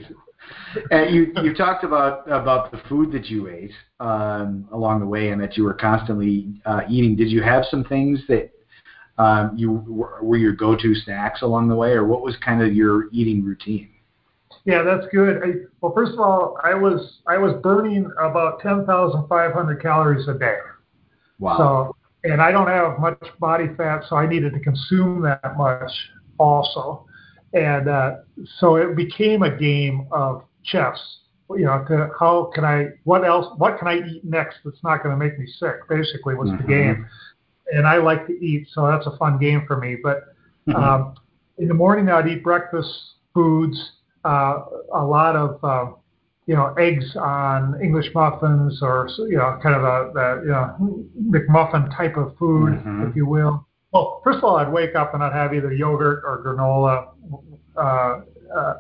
[0.92, 5.30] and you you talked about about the food that you ate um, along the way,
[5.30, 7.16] and that you were constantly uh, eating.
[7.16, 8.52] Did you have some things that
[9.18, 9.72] um, you
[10.22, 13.90] were your go-to snacks along the way, or what was kind of your eating routine?
[14.66, 15.42] Yeah, that's good.
[15.44, 15.48] I,
[15.82, 20.28] well, first of all, I was I was burning about ten thousand five hundred calories
[20.28, 20.58] a day.
[21.40, 21.58] Wow.
[21.58, 25.92] So, and I don't have much body fat, so I needed to consume that much
[26.38, 27.06] also
[27.54, 28.16] and uh,
[28.60, 31.00] so it became a game of chess.
[31.50, 35.02] You know, to how can I, what else, what can I eat next that's not
[35.02, 35.88] going to make me sick?
[35.88, 36.62] Basically, was mm-hmm.
[36.62, 37.08] the game.
[37.72, 39.98] And I like to eat, so that's a fun game for me.
[40.02, 40.24] But
[40.68, 40.76] mm-hmm.
[40.76, 41.16] um,
[41.58, 42.90] in the morning, I'd eat breakfast
[43.34, 43.78] foods,
[44.26, 44.60] uh,
[44.94, 45.94] a lot of uh,
[46.48, 51.08] you know eggs on English muffins, or you know, kind of a, a you know
[51.30, 53.08] McMuffin type of food, mm-hmm.
[53.10, 53.67] if you will.
[53.92, 57.10] Well, first of all, I'd wake up and I'd have either yogurt or granola
[57.78, 58.22] uh,
[58.56, 58.74] uh,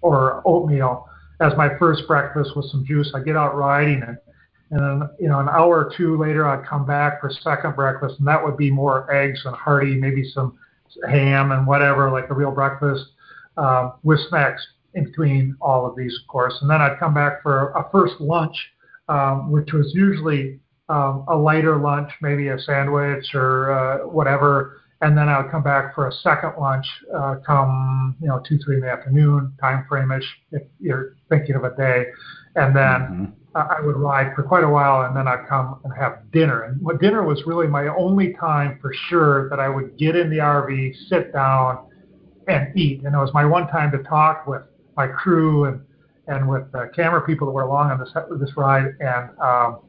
[0.00, 1.08] or oatmeal
[1.40, 3.12] as my first breakfast with some juice.
[3.14, 4.18] I get out riding and
[4.70, 8.18] and then you know an hour or two later I'd come back for second breakfast
[8.18, 10.58] and that would be more eggs and hearty, maybe some
[11.08, 13.04] ham and whatever like a real breakfast
[13.56, 16.56] uh, with snacks in between all of these, of course.
[16.60, 18.56] And then I'd come back for a first lunch,
[19.08, 25.28] um, which was usually a lighter lunch, maybe a sandwich or uh, whatever, and then
[25.28, 28.82] I would come back for a second lunch, uh, come you know two three in
[28.82, 32.06] the afternoon time frame-ish if you're thinking of a day,
[32.56, 33.24] and then mm-hmm.
[33.54, 36.62] I would ride for quite a while, and then I'd come and have dinner.
[36.62, 40.28] And what dinner was really my only time for sure that I would get in
[40.30, 41.86] the RV, sit down,
[42.48, 43.02] and eat.
[43.04, 44.62] And it was my one time to talk with
[44.96, 45.80] my crew and
[46.26, 49.80] and with the camera people that were along on this this ride, and um,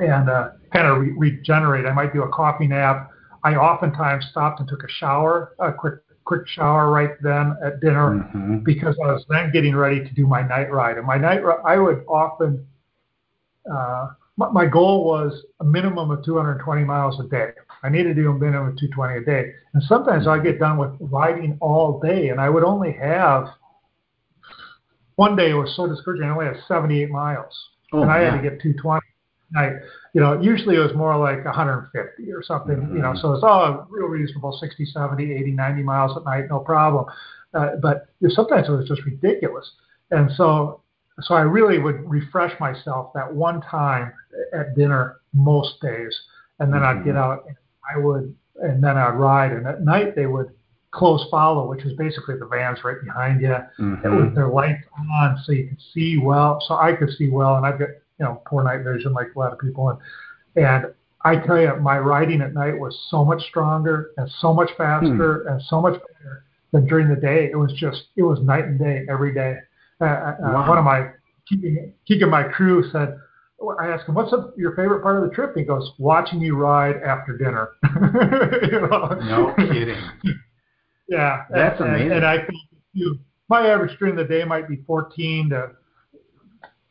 [0.00, 1.86] and uh, kind of re- regenerate.
[1.86, 3.10] I might do a coffee nap
[3.42, 8.10] I oftentimes stopped and took a shower, a quick quick shower right then at dinner
[8.10, 8.58] mm-hmm.
[8.58, 10.96] because I was then getting ready to do my night ride.
[10.98, 12.64] And my night ride, I would often,
[13.72, 17.52] uh, my goal was a minimum of 220 miles a day.
[17.82, 19.52] I needed to do a minimum of 220 a day.
[19.74, 23.48] And sometimes I get done with riding all day, and I would only have
[25.16, 26.26] one day it was so discouraging.
[26.26, 27.54] I only had 78 miles,
[27.92, 29.00] oh, and I had to get 220
[29.52, 29.72] night.
[30.14, 32.96] You know, usually it was more like 150 or something, mm-hmm.
[32.96, 33.20] you know, mm-hmm.
[33.20, 37.06] so it's all real reasonable 60, 70, 80, 90 miles at night, no problem.
[37.54, 39.70] Uh, but sometimes it was just ridiculous.
[40.10, 40.82] And so,
[41.20, 44.12] so I really would refresh myself that one time
[44.52, 46.16] at dinner most days.
[46.58, 47.00] And then mm-hmm.
[47.00, 47.18] I'd get mm-hmm.
[47.18, 47.56] out and
[47.94, 49.52] I would, and then I'd ride.
[49.52, 50.50] And at night they would
[50.92, 54.16] close follow, which is basically the vans right behind you mm-hmm.
[54.16, 54.82] with their lights
[55.12, 56.62] on so you could see well.
[56.66, 57.88] So I could see well, and I've got
[58.20, 59.98] you know poor night vision like a lot of people and
[60.56, 60.86] and
[61.22, 65.42] I tell you my riding at night was so much stronger and so much faster
[65.42, 65.48] hmm.
[65.48, 67.50] and so much better than during the day.
[67.50, 69.56] It was just it was night and day every day.
[70.00, 70.64] Uh, uh.
[70.66, 71.10] One of my
[72.06, 73.18] Keegan my crew said.
[73.78, 76.56] I asked him, "What's a, your favorite part of the trip?" He goes, "Watching you
[76.56, 77.72] ride after dinner."
[78.72, 79.18] you know?
[79.20, 80.00] No kidding.
[81.08, 82.06] yeah, that's and, amazing.
[82.06, 82.58] And, and I think
[82.94, 83.18] you
[83.50, 85.72] my average during the day might be 14 to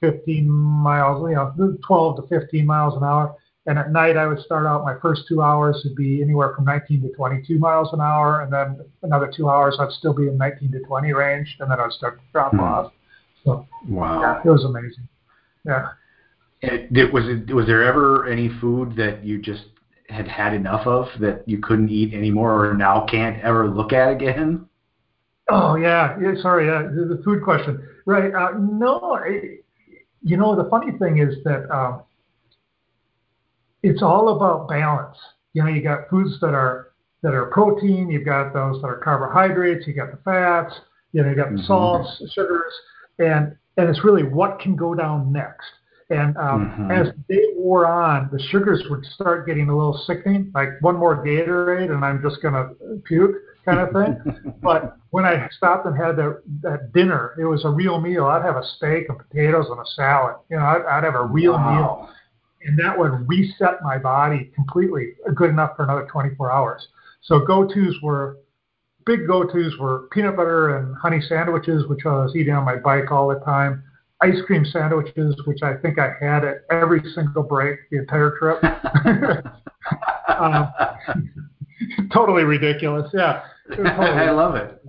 [0.02, 3.36] 15 miles, you know, 12 to 15 miles an hour.
[3.66, 6.66] And at night, I would start out my first two hours would be anywhere from
[6.66, 10.38] 19 to 22 miles an hour, and then another two hours I'd still be in
[10.38, 12.62] 19 to 20 range, and then I'd start to drop hmm.
[12.62, 12.92] off.
[13.46, 15.08] So wow, yeah, it was amazing.
[15.66, 15.90] Yeah.
[16.62, 19.66] It, it, was it, was there ever any food that you just
[20.10, 24.12] had had enough of that you couldn't eat anymore, or now can't ever look at
[24.12, 24.68] again?
[25.50, 28.34] Oh yeah, yeah sorry, uh, the, the food question, right?
[28.34, 29.64] Uh, no, it,
[30.21, 32.03] you know the funny thing is that um,
[33.84, 35.17] it's all about balance.
[35.53, 38.97] You know, you got foods that are that are protein, you've got those that are
[38.97, 40.73] carbohydrates, you got the fats,
[41.12, 41.65] you know, you got the mm-hmm.
[41.65, 42.73] salts, sugars,
[43.19, 45.67] and and it's really what can go down next.
[46.10, 46.91] And um, mm-hmm.
[46.91, 50.95] as the day wore on, the sugars would start getting a little sickening, like one
[50.95, 52.69] more Gatorade and I'm just gonna
[53.05, 54.54] puke kind of thing.
[54.62, 58.26] but when I stopped and had that, that dinner, it was a real meal.
[58.26, 60.36] I'd have a steak and potatoes and a salad.
[60.50, 61.76] You know, I'd, I'd have a real wow.
[61.76, 62.10] meal,
[62.63, 66.88] and that would reset my body completely, good enough for another 24 hours.
[67.24, 68.38] So go-tos were
[69.06, 73.12] big go-tos were peanut butter and honey sandwiches, which I was eating on my bike
[73.12, 73.84] all the time.
[74.22, 78.63] Ice cream sandwiches, which I think I had at every single break the entire trip.
[80.39, 80.72] um,
[82.13, 83.10] totally ridiculous.
[83.13, 84.82] Yeah, totally I love it.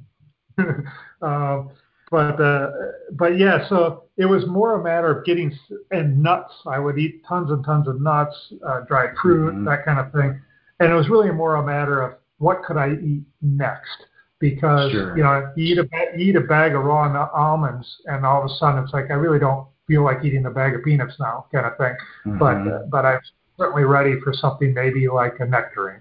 [1.22, 1.62] uh,
[2.10, 2.70] but uh,
[3.12, 5.56] but yeah, so it was more a matter of getting
[5.90, 6.52] and nuts.
[6.66, 8.34] I would eat tons and tons of nuts,
[8.66, 9.64] uh, dried fruit, mm-hmm.
[9.64, 10.40] that kind of thing,
[10.80, 14.06] and it was really more a matter of what could I eat next
[14.40, 15.16] because sure.
[15.16, 15.86] you know you eat a
[16.18, 19.14] you eat a bag of raw almonds and all of a sudden it's like I
[19.14, 21.94] really don't feel like eating a bag of peanuts now kind of thing.
[22.26, 22.38] Mm-hmm.
[22.38, 23.20] But uh, but I'm
[23.58, 26.00] certainly ready for something maybe like a nectarine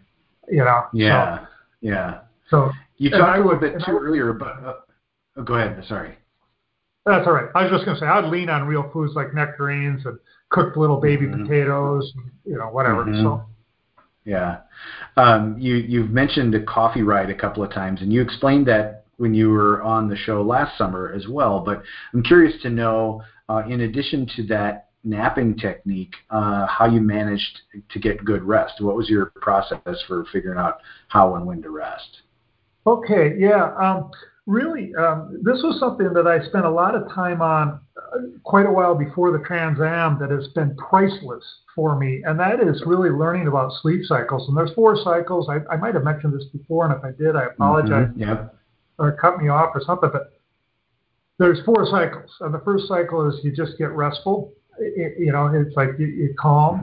[0.50, 0.84] you know.
[0.94, 1.48] Yeah, so,
[1.82, 2.20] yeah.
[2.50, 4.74] So you talked a little bit too earlier, but uh,
[5.38, 5.84] oh, go ahead.
[5.88, 6.18] Sorry.
[7.06, 7.50] That's all right.
[7.56, 10.78] I was just going to say I'd lean on real foods like nectarines and cooked
[10.78, 11.44] little baby mm-hmm.
[11.44, 13.06] potatoes, and, you know, whatever.
[13.06, 13.24] Mm-hmm.
[13.24, 13.46] So.
[14.26, 14.58] Yeah,
[15.18, 19.06] um, you you've mentioned a coffee ride a couple of times, and you explained that
[19.18, 21.62] when you were on the show last summer as well.
[21.62, 21.82] But
[22.14, 27.60] I'm curious to know, uh, in addition to that napping technique, uh, how you managed
[27.90, 28.82] to get good rest.
[28.82, 32.22] What was your process for figuring out how and when to rest?
[32.86, 33.74] Okay, yeah.
[33.76, 34.12] Um,
[34.46, 38.66] really, um, this was something that I spent a lot of time on uh, quite
[38.66, 41.44] a while before the Trans Am that has been priceless
[41.76, 44.48] for me, and that is really learning about sleep cycles.
[44.50, 45.50] And there's four cycles.
[45.50, 48.10] I, I might have mentioned this before, and if I did, I apologize.
[48.10, 48.56] Mm-hmm, yep.
[48.98, 50.34] Or cut me off or something, but
[51.38, 52.30] there's four cycles.
[52.42, 56.30] And the first cycle is you just get restful it, you know, it's like you,
[56.32, 56.80] are calm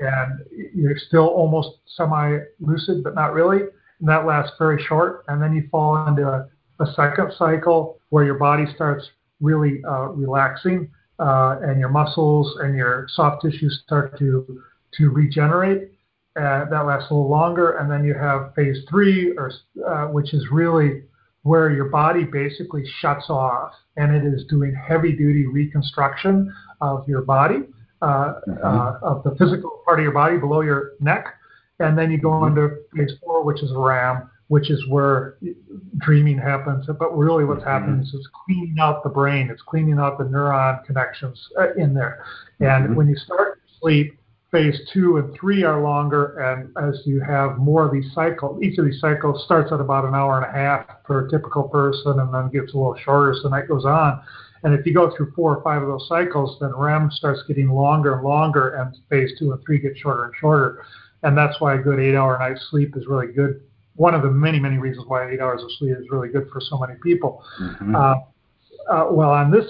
[0.00, 0.06] mm-hmm.
[0.06, 3.60] and you're still almost semi-lucid, but not really.
[4.00, 5.24] And that lasts very short.
[5.28, 6.48] And then you fall into a,
[6.80, 9.08] a second cycle where your body starts
[9.40, 14.62] really uh, relaxing uh, and your muscles and your soft tissues start to
[14.94, 15.92] to regenerate.
[16.36, 19.50] Uh, that lasts a little longer, and then you have phase three, or
[19.86, 21.02] uh, which is really
[21.42, 27.22] where your body basically shuts off and it is doing heavy duty reconstruction of your
[27.22, 27.60] body,
[28.02, 28.64] uh, mm-hmm.
[28.64, 31.34] uh, of the physical part of your body below your neck.
[31.80, 32.58] And then you go mm-hmm.
[32.58, 35.36] into phase four, which is REM, which is where
[35.98, 36.86] dreaming happens.
[36.86, 37.70] But really, what's mm-hmm.
[37.70, 41.94] happening is it's cleaning out the brain, it's cleaning out the neuron connections uh, in
[41.94, 42.24] there.
[42.60, 42.94] And mm-hmm.
[42.94, 44.18] when you start to sleep,
[44.50, 48.78] phase two and three are longer, and as you have more of these cycles, each
[48.78, 52.18] of these cycles starts at about an hour and a half for a typical person,
[52.18, 54.20] and then gets a little shorter as the night goes on.
[54.64, 57.68] And if you go through four or five of those cycles, then REM starts getting
[57.68, 60.84] longer and longer, and phase two and three get shorter and shorter.
[61.22, 63.62] And that's why a good eight-hour night sleep is really good.
[63.96, 66.60] One of the many, many reasons why eight hours of sleep is really good for
[66.60, 67.42] so many people.
[67.60, 67.94] Mm-hmm.
[67.94, 68.14] Uh,
[68.88, 69.66] uh, well, on this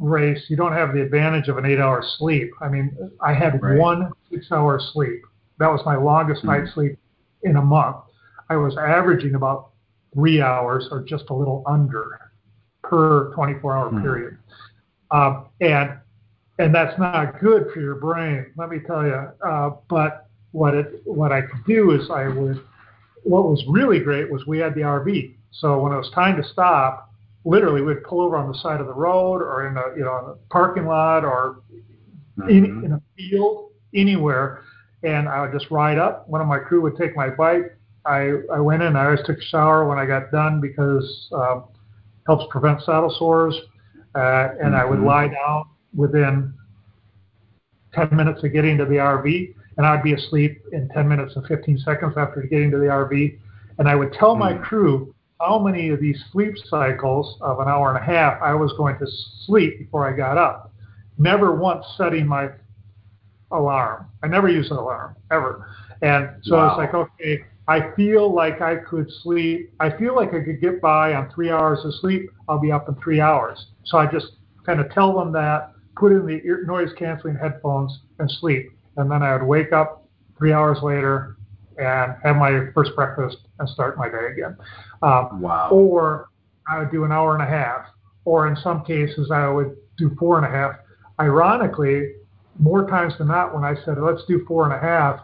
[0.00, 2.50] race, you don't have the advantage of an eight-hour sleep.
[2.60, 3.78] I mean, I had right.
[3.78, 5.22] one six-hour sleep.
[5.58, 6.64] That was my longest mm-hmm.
[6.64, 6.98] night sleep
[7.42, 7.96] in a month.
[8.48, 9.70] I was averaging about
[10.14, 12.18] three hours or just a little under
[12.82, 14.02] per 24 hour mm-hmm.
[14.02, 14.38] period.
[15.10, 15.98] Um, and
[16.58, 19.28] and that's not good for your brain, let me tell you.
[19.46, 22.60] Uh, but what it what I could do is I would
[23.22, 25.34] what was really great was we had the RV.
[25.52, 27.09] So when it was time to stop,
[27.44, 30.12] literally we'd pull over on the side of the road or in a you know
[30.12, 31.62] a parking lot or
[32.38, 32.48] mm-hmm.
[32.48, 34.62] in, in a field anywhere,
[35.02, 36.28] and I would just ride up.
[36.28, 37.76] One of my crew would take my bike.
[38.04, 38.96] I I went in.
[38.96, 41.64] I always took a shower when I got done because um,
[42.26, 43.54] helps prevent saddle sores.
[44.14, 44.74] Uh, and mm-hmm.
[44.74, 45.06] I would mm-hmm.
[45.06, 46.52] lie down within
[47.94, 51.46] 10 minutes of getting to the RV, and I'd be asleep in 10 minutes and
[51.46, 53.38] 15 seconds after getting to the RV.
[53.78, 54.62] And I would tell my mm.
[54.62, 58.72] crew how many of these sleep cycles of an hour and a half I was
[58.76, 59.06] going to
[59.46, 60.72] sleep before I got up.
[61.18, 62.50] Never once setting my
[63.50, 64.06] alarm.
[64.22, 65.66] I never use an alarm ever.
[66.02, 66.68] And so wow.
[66.68, 69.72] it's like, okay, I feel like I could sleep.
[69.80, 72.30] I feel like I could get by on three hours of sleep.
[72.48, 73.66] I'll be up in three hours.
[73.84, 74.26] So I just
[74.64, 78.72] kind of tell them that, put in the ear, noise canceling headphones, and sleep.
[78.96, 81.36] And then I would wake up three hours later
[81.80, 84.56] and have my first breakfast and start my day again.
[85.02, 85.70] Um, wow.
[85.70, 86.28] Or
[86.68, 87.86] I would do an hour and a half,
[88.24, 90.76] or in some cases, I would do four and a half.
[91.18, 92.12] Ironically,
[92.58, 95.20] more times than not, when I said, let's do four and a half,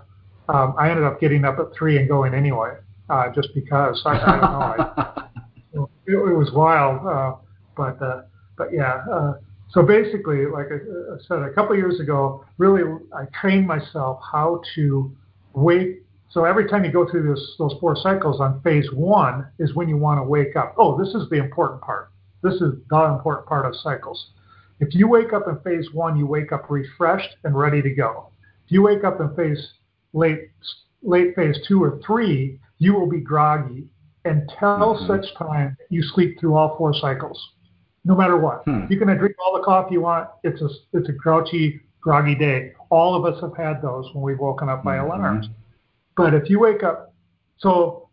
[0.48, 2.74] um, I ended up getting up at three and going anyway,
[3.10, 4.00] uh, just because.
[4.04, 4.60] I, I don't know.
[4.60, 5.24] I,
[6.06, 7.06] it, it was wild.
[7.06, 7.36] Uh,
[7.76, 8.22] but, uh,
[8.56, 9.02] but yeah.
[9.10, 9.34] Uh,
[9.70, 12.82] so basically, like I, I said, a couple years ago, really,
[13.14, 15.14] I trained myself how to
[15.54, 16.02] wait.
[16.28, 19.88] So every time you go through this, those four cycles on phase one is when
[19.88, 20.74] you want to wake up.
[20.76, 22.10] Oh, this is the important part.
[22.42, 24.30] This is the important part of cycles.
[24.80, 28.28] If you wake up in phase one, you wake up refreshed and ready to go.
[28.66, 29.72] If you wake up in phase
[30.12, 30.50] late
[31.02, 33.88] late phase two or three, you will be groggy
[34.24, 35.06] until mm-hmm.
[35.06, 37.40] such time that you sleep through all four cycles,
[38.04, 38.64] no matter what.
[38.64, 38.84] Hmm.
[38.90, 40.28] You can drink all the coffee you want.
[40.42, 42.72] It's a it's a grouchy, groggy day.
[42.90, 45.06] All of us have had those when we've woken up by mm-hmm.
[45.06, 45.48] alarms.
[46.16, 47.14] But if you wake up,
[47.58, 48.06] so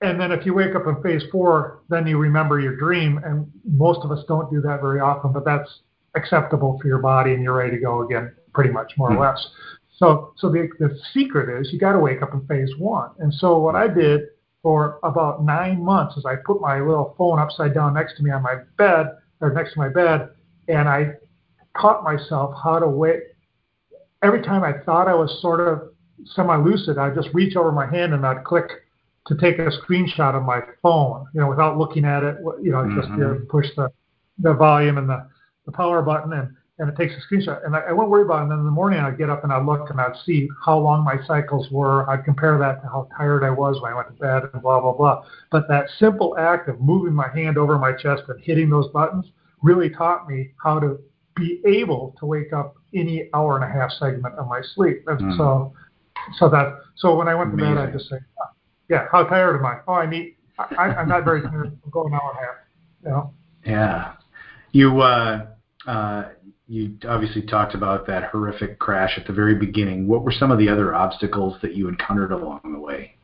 [0.00, 3.20] and then if you wake up in phase four, then you remember your dream.
[3.24, 5.80] And most of us don't do that very often, but that's
[6.14, 9.18] acceptable for your body and you're ready to go again, pretty much more mm-hmm.
[9.18, 9.46] or less.
[9.96, 13.10] So, so the, the secret is you got to wake up in phase one.
[13.18, 14.22] And so what I did
[14.62, 18.30] for about nine months is I put my little phone upside down next to me
[18.30, 19.06] on my bed
[19.40, 20.30] or next to my bed,
[20.68, 21.12] and I
[21.80, 23.22] taught myself how to wait.
[24.22, 25.93] Every time I thought I was sort of
[26.34, 28.70] semi-lucid, I'd just reach over my hand and I'd click
[29.26, 32.36] to take a screenshot of my phone, you know, without looking at it.
[32.62, 33.00] You know, mm-hmm.
[33.00, 33.90] just you know, push the
[34.38, 35.26] the volume and the
[35.66, 37.64] the power button and, and it takes a screenshot.
[37.64, 38.42] And I, I won't worry about it.
[38.42, 40.78] And then in the morning, I'd get up and I'd look and I'd see how
[40.78, 42.08] long my cycles were.
[42.10, 44.80] I'd compare that to how tired I was when I went to bed and blah,
[44.80, 45.24] blah, blah.
[45.50, 49.26] But that simple act of moving my hand over my chest and hitting those buttons
[49.62, 50.98] really taught me how to
[51.36, 55.04] be able to wake up any hour and a half segment of my sleep.
[55.06, 55.36] And mm.
[55.36, 55.72] so,
[56.38, 58.46] so that, so when I went to bed, I just say, oh,
[58.88, 59.78] yeah, how tired am I?
[59.88, 61.66] Oh, I need, I, I'm not very tired.
[61.84, 62.56] I'm going an hour and a half,
[63.02, 63.32] you know?
[63.64, 64.12] Yeah.
[64.72, 65.46] You, uh,
[65.86, 66.28] uh,
[66.66, 70.08] you obviously talked about that horrific crash at the very beginning.
[70.08, 73.16] What were some of the other obstacles that you encountered along the way?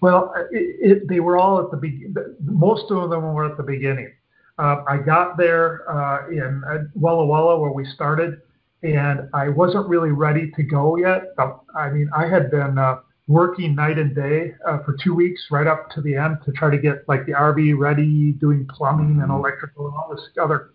[0.00, 2.16] Well, it, it, they were all at the beginning.
[2.40, 4.12] Most of them were at the beginning.
[4.58, 6.62] Uh, I got there uh, in
[6.94, 8.42] Walla Walla where we started,
[8.82, 11.34] and I wasn't really ready to go yet.
[11.76, 12.96] I mean, I had been uh,
[13.28, 16.70] working night and day uh, for two weeks right up to the end to try
[16.70, 20.70] to get like the RV ready, doing plumbing and electrical and all this other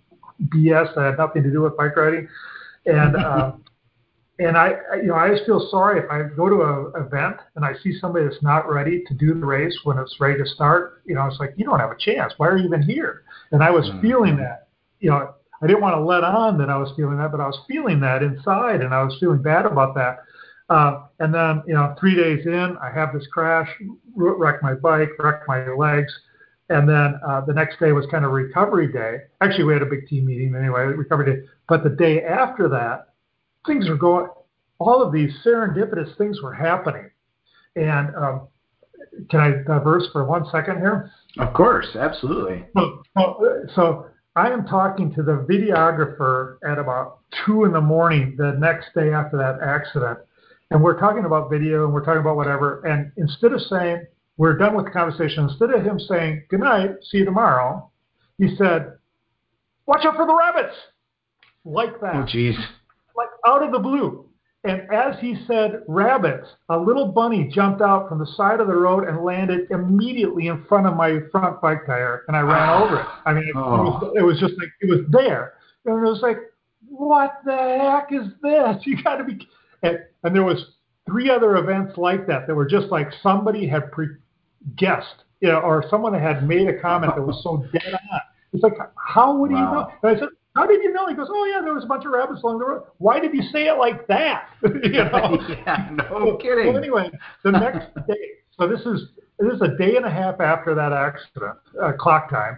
[0.50, 2.28] BS that had nothing to do with bike riding.
[2.86, 3.63] And um,
[4.39, 7.65] and I, you know, I just feel sorry if I go to an event and
[7.65, 11.02] I see somebody that's not ready to do the race when it's ready to start.
[11.06, 12.34] You know, it's like you don't have a chance.
[12.38, 13.24] Why are you even here?
[13.52, 14.02] And I was mm-hmm.
[14.02, 14.67] feeling that.
[15.00, 17.48] You know, I didn't want to let on that I was feeling that, but I
[17.48, 20.20] was feeling that inside, and I was feeling bad about that.
[20.70, 23.70] Uh, and then, you know, three days in, I have this crash,
[24.15, 26.13] wreck my bike, wreck my legs,
[26.70, 29.20] and then uh, the next day was kind of recovery day.
[29.41, 31.48] Actually, we had a big team meeting anyway, recovery day.
[31.70, 33.13] But the day after that,
[33.65, 34.28] things were going.
[34.80, 37.10] All of these serendipitous things were happening.
[37.78, 38.48] And um,
[39.30, 41.10] can I diverse for one second here?
[41.39, 42.65] Of course, absolutely.
[42.76, 43.02] So,
[43.76, 48.93] so I am talking to the videographer at about two in the morning the next
[48.93, 50.19] day after that accident,
[50.69, 52.86] and we're talking about video and we're talking about whatever.
[52.86, 54.06] And instead of saying,
[54.38, 55.45] we're done with the conversation.
[55.45, 57.89] Instead of him saying, good night, see you tomorrow,
[58.38, 58.93] he said,
[59.88, 60.76] watch out for the rabbits.
[61.65, 62.15] Like that.
[62.15, 62.63] Oh, jeez.
[63.15, 64.27] Like out of the blue.
[64.67, 68.75] And as he said rabbits, a little bunny jumped out from the side of the
[68.75, 73.00] road and landed immediately in front of my front bike tire, and I ran over
[73.00, 73.06] it.
[73.25, 73.62] I mean, it, oh.
[73.62, 75.54] was, it was just like, it was there.
[75.85, 76.37] And it was like,
[76.89, 78.77] what the heck is this?
[78.85, 79.48] You got to be.
[79.83, 80.73] And, and there was
[81.06, 84.17] three other events like that that were just like somebody had pre-
[84.75, 88.19] guessed, you know, or someone had made a comment that was so dead on.
[88.54, 89.58] It's like, how would wow.
[89.58, 90.12] he know?
[90.12, 91.08] And I said, how did you know?
[91.08, 92.83] He goes, oh yeah, there was a bunch of rabbits along the road.
[92.97, 94.49] Why did you say it like that?
[94.63, 95.37] you know?
[95.49, 96.73] yeah, no kidding.
[96.73, 97.12] So anyway,
[97.43, 98.15] the next day,
[98.60, 102.31] so this is this is a day and a half after that accident, uh, clock
[102.31, 102.58] time.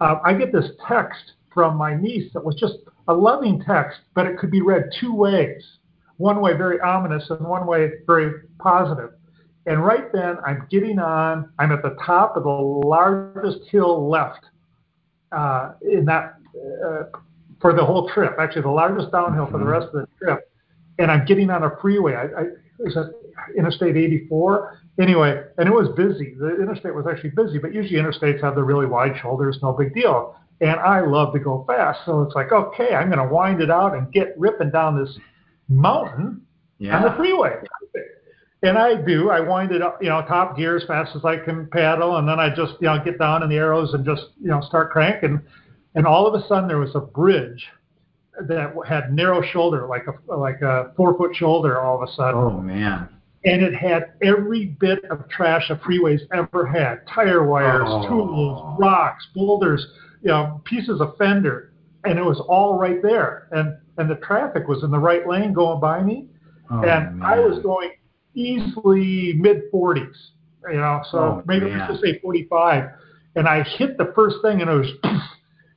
[0.00, 2.74] Uh, I get this text from my niece that was just
[3.08, 5.64] a loving text, but it could be read two ways.
[6.18, 9.10] One way very ominous, and one way very positive.
[9.66, 11.50] And right then, I'm getting on.
[11.58, 14.44] I'm at the top of the largest hill left
[15.32, 17.04] uh, in that Uh,
[17.60, 18.36] for the whole trip.
[18.38, 19.68] Actually, the largest downhill for the mm-hmm.
[19.68, 20.50] rest of the trip.
[20.98, 22.14] And I'm getting on a freeway.
[22.14, 22.42] I, I
[22.80, 23.06] is it
[23.56, 24.78] Interstate 84?
[25.00, 26.34] Anyway, and it was busy.
[26.38, 29.94] The interstate was actually busy, but usually interstates have the really wide shoulders, no big
[29.94, 30.36] deal.
[30.60, 33.70] And I love to go fast, so it's like, okay, I'm going to wind it
[33.70, 35.16] out and get ripping down this
[35.68, 36.42] mountain
[36.78, 36.96] yeah.
[36.96, 37.56] on the freeway.
[38.62, 39.30] and I do.
[39.30, 42.28] I wind it up, you know, top gear as fast as I can paddle, and
[42.28, 44.90] then I just, you know, get down in the aeros and just, you know, start
[44.90, 45.40] cranking.
[45.94, 47.66] And all of a sudden, there was a bridge
[48.48, 51.80] that had narrow shoulder, like a like a four foot shoulder.
[51.80, 52.34] All of a sudden.
[52.34, 53.08] Oh man.
[53.46, 58.08] And it had every bit of trash a freeway's ever had: tire wires, oh.
[58.08, 59.86] tools, rocks, boulders,
[60.22, 61.72] you know, pieces of fender,
[62.04, 63.48] and it was all right there.
[63.52, 66.26] And and the traffic was in the right lane going by me,
[66.70, 67.22] oh, and man.
[67.22, 67.90] I was going
[68.34, 70.12] easily mid 40s,
[70.70, 71.78] you know, so oh, maybe man.
[71.78, 72.90] let's just say 45.
[73.36, 74.90] And I hit the first thing, and it was,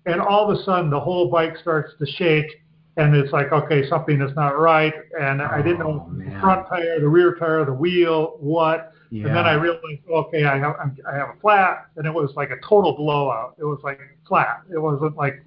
[0.08, 2.48] and all of a sudden the whole bike starts to shake,
[2.96, 6.34] and it's like, okay, something is not right, and oh, I didn't know oh, man.
[6.34, 8.94] the front tire, the rear tire, the wheel, what.
[9.10, 9.28] Yeah.
[9.28, 10.76] And then I realized, okay, I have
[11.10, 13.56] I have a flat, and it was like a total blowout.
[13.58, 14.64] It was like flat.
[14.70, 15.44] It wasn't like,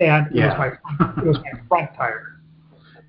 [0.00, 2.37] and it was my it was my front tire,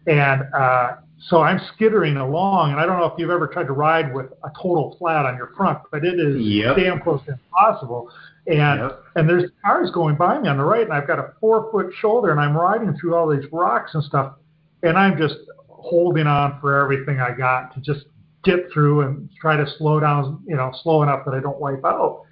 [0.08, 0.96] and uh,
[1.28, 4.28] so I'm skittering along, and I don't know if you've ever tried to ride with
[4.44, 6.78] a total flat on your front, but it is yep.
[6.78, 8.10] damn close to impossible.
[8.48, 9.04] And yep.
[9.16, 11.94] and there's cars going by me on the right, and I've got a four foot
[12.00, 14.36] shoulder, and I'm riding through all these rocks and stuff,
[14.84, 15.36] and I'm just
[15.68, 18.06] holding on for everything I got to just
[18.44, 21.84] get through and try to slow down, you know, slow enough that I don't wipe
[21.84, 22.24] out.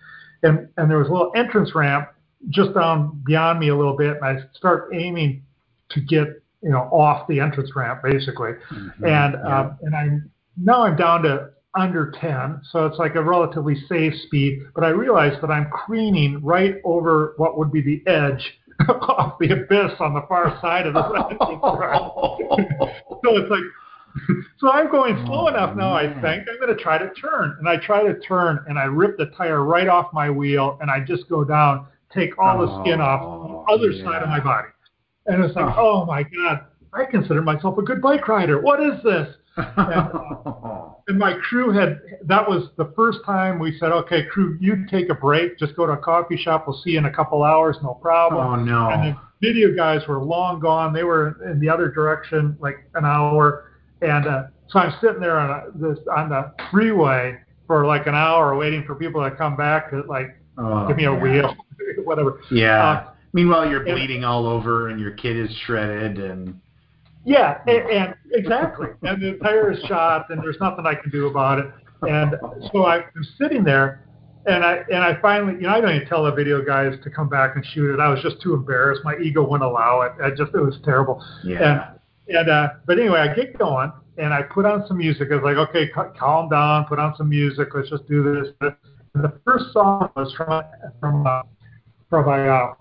[0.43, 2.09] And and there was a little entrance ramp
[2.49, 5.43] just down beyond me a little bit, and I start aiming
[5.89, 8.51] to get you know, off the entrance ramp basically.
[8.71, 9.05] Mm-hmm.
[9.05, 9.59] And yeah.
[9.59, 14.13] um, and I'm now I'm down to under 10, so it's like a relatively safe
[14.25, 14.61] speed.
[14.73, 18.57] But I realize that I'm careening right over what would be the edge
[18.89, 21.37] of the abyss on the far side of the ramp.
[23.23, 23.63] so it's like.
[24.59, 25.93] So I'm going slow oh, enough now.
[25.93, 26.09] Man.
[26.09, 28.85] I think I'm going to try to turn, and I try to turn, and I
[28.85, 32.81] rip the tire right off my wheel, and I just go down, take all the
[32.81, 34.03] skin off the other yeah.
[34.03, 34.69] side of my body.
[35.27, 36.05] And it's like, oh.
[36.05, 38.61] my God, I consider myself a good bike rider.
[38.61, 39.35] What is this?
[39.57, 44.57] And, uh, and, my crew had, that was the first time we said, okay, crew,
[44.61, 45.59] you take a break.
[45.59, 46.65] Just go to a coffee shop.
[46.67, 47.77] We'll see you in a couple hours.
[47.81, 48.45] No problem.
[48.45, 48.89] Oh, no.
[48.89, 50.93] And the video guys were long gone.
[50.93, 53.71] They were in the other direction, like an hour.
[54.01, 58.15] And uh, so I'm sitting there on, a, this, on the freeway for like an
[58.15, 61.19] hour waiting for people to come back to like oh, give me a yeah.
[61.19, 61.55] wheel,
[62.03, 62.41] whatever.
[62.49, 62.89] Yeah.
[62.89, 66.59] Uh, Meanwhile, you're bleeding and, all over, and your kid is shredded, and
[67.23, 71.27] yeah, and, and exactly, and the tire is shot, and there's nothing I can do
[71.27, 71.67] about it.
[72.01, 72.35] And
[72.71, 73.03] so I'm
[73.39, 74.07] sitting there,
[74.47, 77.11] and I and I finally, you know, I don't even tell the video guys to
[77.11, 77.99] come back and shoot it.
[77.99, 79.01] I was just too embarrassed.
[79.03, 80.13] My ego wouldn't allow it.
[80.19, 81.23] I just it was terrible.
[81.43, 81.91] Yeah.
[82.27, 85.27] And and uh, but anyway, I get going and I put on some music.
[85.31, 87.67] I was like, okay, calm down, put on some music.
[87.75, 88.71] Let's just do this.
[89.13, 90.63] And the first song was from
[90.99, 91.43] from uh,
[92.09, 92.73] from a uh,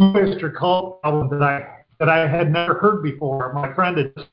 [0.00, 0.54] Mr.
[0.54, 1.66] Cult album that I
[1.98, 3.52] that I had never heard before.
[3.52, 4.28] My friend had just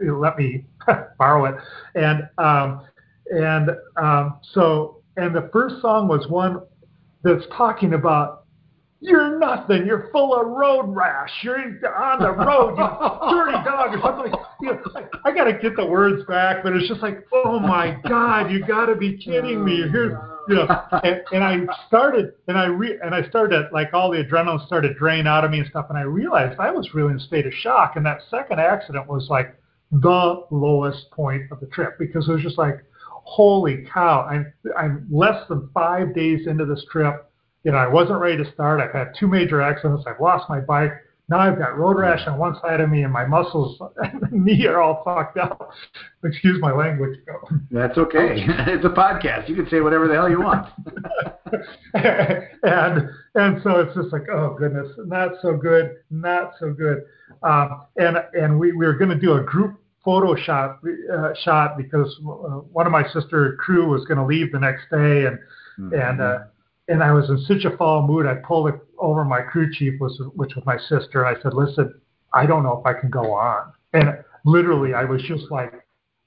[0.00, 0.64] let me
[1.18, 1.54] borrow it,
[1.94, 2.86] and um,
[3.30, 6.62] and um, so and the first song was one
[7.22, 8.45] that's talking about
[9.06, 9.86] you're nothing.
[9.86, 11.30] You're full of road rash.
[11.42, 11.58] You're
[11.96, 14.32] on the road, you dirty dog, or something.
[14.60, 17.60] You know, I, I got to get the words back, but it's just like, oh
[17.60, 19.84] my God, you got to be kidding me.
[19.90, 20.12] Here's,
[20.48, 20.66] you know,
[21.04, 24.96] and, and I started, and I re, and I started like all the adrenaline started
[24.96, 27.46] draining out of me and stuff, and I realized I was really in a state
[27.46, 27.94] of shock.
[27.94, 29.54] And that second accident was like
[29.92, 32.82] the lowest point of the trip because it was just like,
[33.22, 37.25] holy cow, I'm I'm less than five days into this trip
[37.66, 38.80] you know, I wasn't ready to start.
[38.80, 40.04] I've had two major accidents.
[40.06, 40.92] I've lost my bike.
[41.28, 44.66] Now I've got road rash on one side of me, and my muscles and knee
[44.66, 45.72] are all fucked up.
[46.24, 47.18] Excuse my language.
[47.72, 48.36] That's okay.
[48.68, 49.48] it's a podcast.
[49.48, 50.68] You can say whatever the hell you want.
[52.62, 57.02] and and so it's just like, oh goodness, not so good, not so good.
[57.42, 60.78] Um, and and we, we were going to do a group photo shot
[61.12, 64.88] uh, shot because uh, one of my sister crew was going to leave the next
[64.88, 65.40] day, and
[65.80, 65.92] mm-hmm.
[65.94, 66.38] and uh,
[66.88, 68.26] and I was in such a foul mood.
[68.26, 71.54] I pulled it over my crew chief, was, which was my sister, and I said,
[71.54, 72.00] "Listen,
[72.32, 75.72] I don't know if I can go on." And literally, I was just like,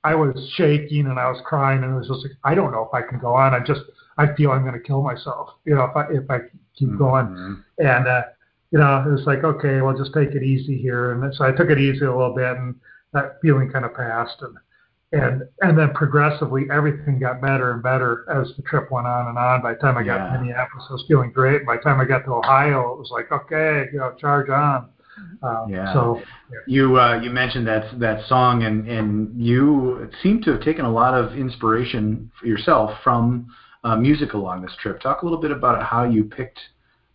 [0.04, 2.84] I was shaking and I was crying, and it was just like, I don't know
[2.84, 3.54] if I can go on.
[3.54, 3.82] I just,
[4.18, 6.40] I feel I'm going to kill myself, you know, if I if I
[6.76, 6.98] keep mm-hmm.
[6.98, 7.64] going.
[7.80, 8.24] And uh,
[8.72, 11.12] you know, it was like, okay, well, just take it easy here.
[11.12, 12.76] And so I took it easy a little bit, and
[13.14, 14.42] that feeling kind of passed.
[14.42, 14.56] And
[15.12, 19.38] and and then progressively everything got better and better as the trip went on and
[19.38, 19.62] on.
[19.62, 20.34] By the time I got yeah.
[20.34, 21.66] to Minneapolis, I was feeling great.
[21.66, 24.90] By the time I got to Ohio, it was like, okay, you know, charge on.
[25.42, 25.94] Um, yeah.
[25.94, 26.60] So yeah.
[26.68, 30.92] you uh, you mentioned that that song, and and you seem to have taken a
[30.92, 33.48] lot of inspiration for yourself from
[33.84, 35.02] uh, music along this trip.
[35.02, 36.60] Talk a little bit about how you picked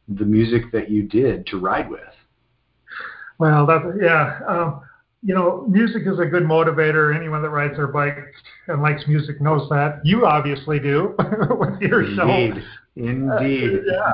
[0.08, 2.00] the music that you did to ride with.
[3.38, 4.40] Well, that yeah.
[4.48, 4.80] Um,
[5.24, 7.16] you know, music is a good motivator.
[7.16, 8.34] Anyone that rides their bike
[8.68, 10.00] and likes music knows that.
[10.04, 11.16] You obviously do
[11.50, 12.16] with your Indeed.
[12.16, 12.62] show.
[12.96, 13.80] Indeed.
[13.88, 14.12] Uh, yeah.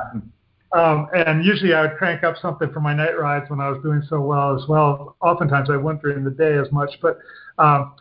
[0.73, 3.83] Um, and usually I would crank up something for my night rides when I was
[3.83, 5.17] doing so well as well.
[5.21, 7.19] Oftentimes I wouldn't during the day as much, but
[7.57, 7.93] um,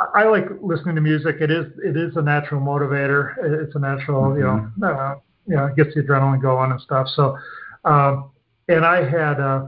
[0.00, 1.36] I, I like listening to music.
[1.40, 3.36] It is it is a natural motivator.
[3.62, 4.38] It's a natural, mm-hmm.
[4.38, 4.82] you know, mm-hmm.
[4.82, 5.14] uh,
[5.46, 7.06] you know, it gets the adrenaline going and stuff.
[7.14, 7.38] So,
[7.84, 8.32] um,
[8.68, 9.66] and I had uh,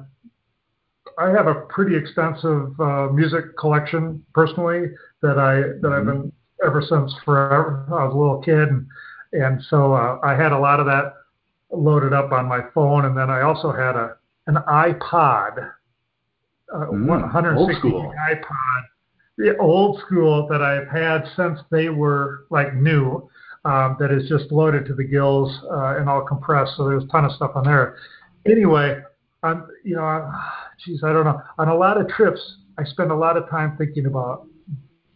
[1.19, 4.89] I have a pretty extensive uh, music collection personally
[5.23, 5.93] that I that mm-hmm.
[5.93, 6.33] I've been
[6.65, 7.87] ever since forever.
[7.89, 8.87] I was a little kid, and
[9.33, 11.15] and so uh, I had a lot of that
[11.71, 15.71] loaded up on my phone, and then I also had a an iPod,
[16.73, 18.83] uh, mm, 160 iPod,
[19.39, 23.29] the old school that I've had since they were like new.
[23.67, 26.77] Um, that is just loaded to the gills uh, and all compressed.
[26.77, 27.97] So there's a ton of stuff on there.
[28.45, 29.01] Anyway,
[29.45, 30.33] I'm you know,
[30.85, 31.41] geez, I don't know.
[31.59, 32.41] On a lot of trips,
[32.79, 34.47] I spend a lot of time thinking about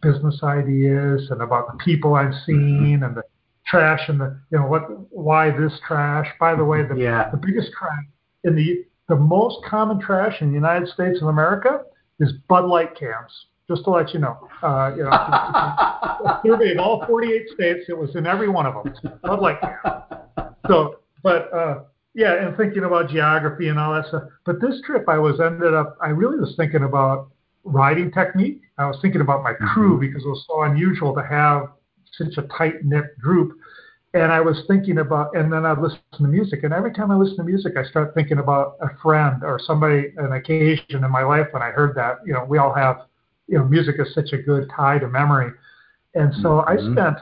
[0.01, 3.23] business ideas and about the people I've seen and the
[3.65, 6.27] trash and the you know what why this trash.
[6.39, 7.29] By the way, the yeah.
[7.31, 8.05] the biggest trash
[8.43, 11.81] in the the most common trash in the United States of America
[12.19, 13.31] is Bud Light cans.
[13.67, 17.95] Just to let you know, uh, you know, a survey of all 48 states, it
[17.95, 19.19] was in every one of them.
[19.21, 20.03] Bud Light cans.
[20.67, 21.83] So, but uh,
[22.13, 24.23] yeah, and thinking about geography and all that stuff.
[24.45, 27.29] But this trip, I was ended up, I really was thinking about
[27.63, 28.61] riding technique.
[28.77, 30.01] I was thinking about my crew mm-hmm.
[30.01, 31.69] because it was so unusual to have
[32.17, 33.57] such a tight knit group.
[34.15, 36.63] And I was thinking about, and then I'd listen to music.
[36.63, 40.11] And every time I listen to music, I start thinking about a friend or somebody,
[40.17, 42.17] an occasion in my life when I heard that.
[42.25, 43.01] You know, we all have,
[43.47, 45.51] you know, music is such a good tie to memory.
[46.15, 46.69] And so mm-hmm.
[46.69, 47.17] I spent,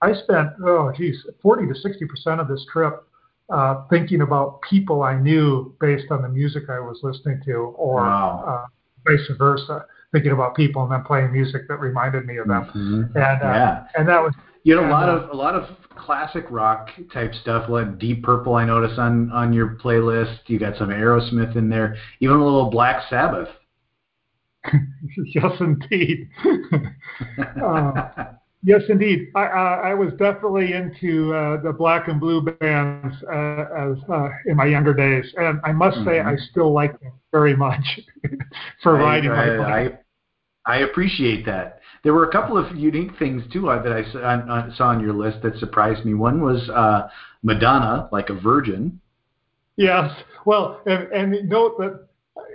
[0.00, 3.06] I spent, oh, geez, 40 to 60% of this trip
[3.50, 7.96] uh, thinking about people I knew based on the music I was listening to, or
[7.96, 8.44] wow.
[8.64, 12.64] uh, vice versa thinking about people and then playing music that reminded me of them.
[12.64, 13.16] Mm-hmm.
[13.16, 13.84] And uh, yeah.
[13.96, 14.34] and that was
[14.64, 17.68] you had a lot of a lot of classic rock type stuff.
[17.68, 20.38] Like Deep Purple, I noticed on on your playlist.
[20.46, 23.48] You got some Aerosmith in there, even a little Black Sabbath.
[25.34, 26.28] yes, indeed.
[27.64, 28.24] uh,
[28.62, 29.28] yes, indeed.
[29.34, 34.28] I, uh, I was definitely into uh, the Black and Blue bands uh, as uh,
[34.46, 36.08] in my younger days, and I must mm-hmm.
[36.08, 38.00] say I still like them very much
[38.82, 40.04] for I, riding I, my bike.
[40.64, 41.80] I appreciate that.
[42.04, 45.42] There were a couple of unique things too uh, that I saw on your list
[45.42, 46.14] that surprised me.
[46.14, 47.08] One was uh,
[47.42, 49.00] Madonna, like a virgin.
[49.76, 50.10] Yes.
[50.44, 52.06] Well, and, and note that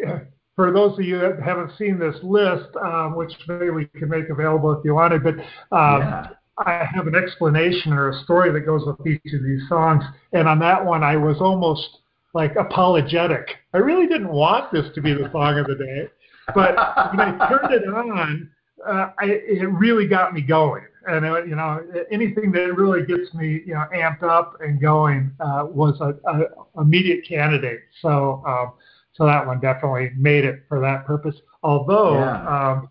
[0.07, 0.19] uh,
[0.57, 4.27] for those of you that haven't seen this list, um, which maybe we can make
[4.29, 5.35] available if you wanted, but
[5.71, 6.27] um, yeah.
[6.57, 10.03] I have an explanation or a story that goes with each of these songs.
[10.33, 11.99] And on that one, I was almost
[12.33, 13.57] like apologetic.
[13.75, 16.07] I really didn't want this to be the song of the day.
[16.55, 16.75] But
[17.11, 18.49] when I turned it on,
[18.83, 20.85] uh, I, it really got me going.
[21.05, 21.81] And uh, you know,
[22.11, 26.81] anything that really gets me, you know, amped up and going uh, was a, a
[26.81, 27.81] immediate candidate.
[28.01, 28.73] So, um,
[29.17, 31.35] so that one definitely made it for that purpose.
[31.63, 32.71] Although, yeah.
[32.71, 32.89] um,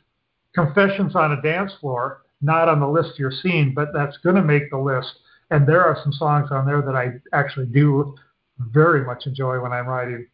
[0.54, 4.42] Confessions on a Dance Floor, not on the list you're seeing, but that's going to
[4.42, 5.08] make the list.
[5.50, 8.14] And there are some songs on there that I actually do
[8.58, 10.26] very much enjoy when I'm writing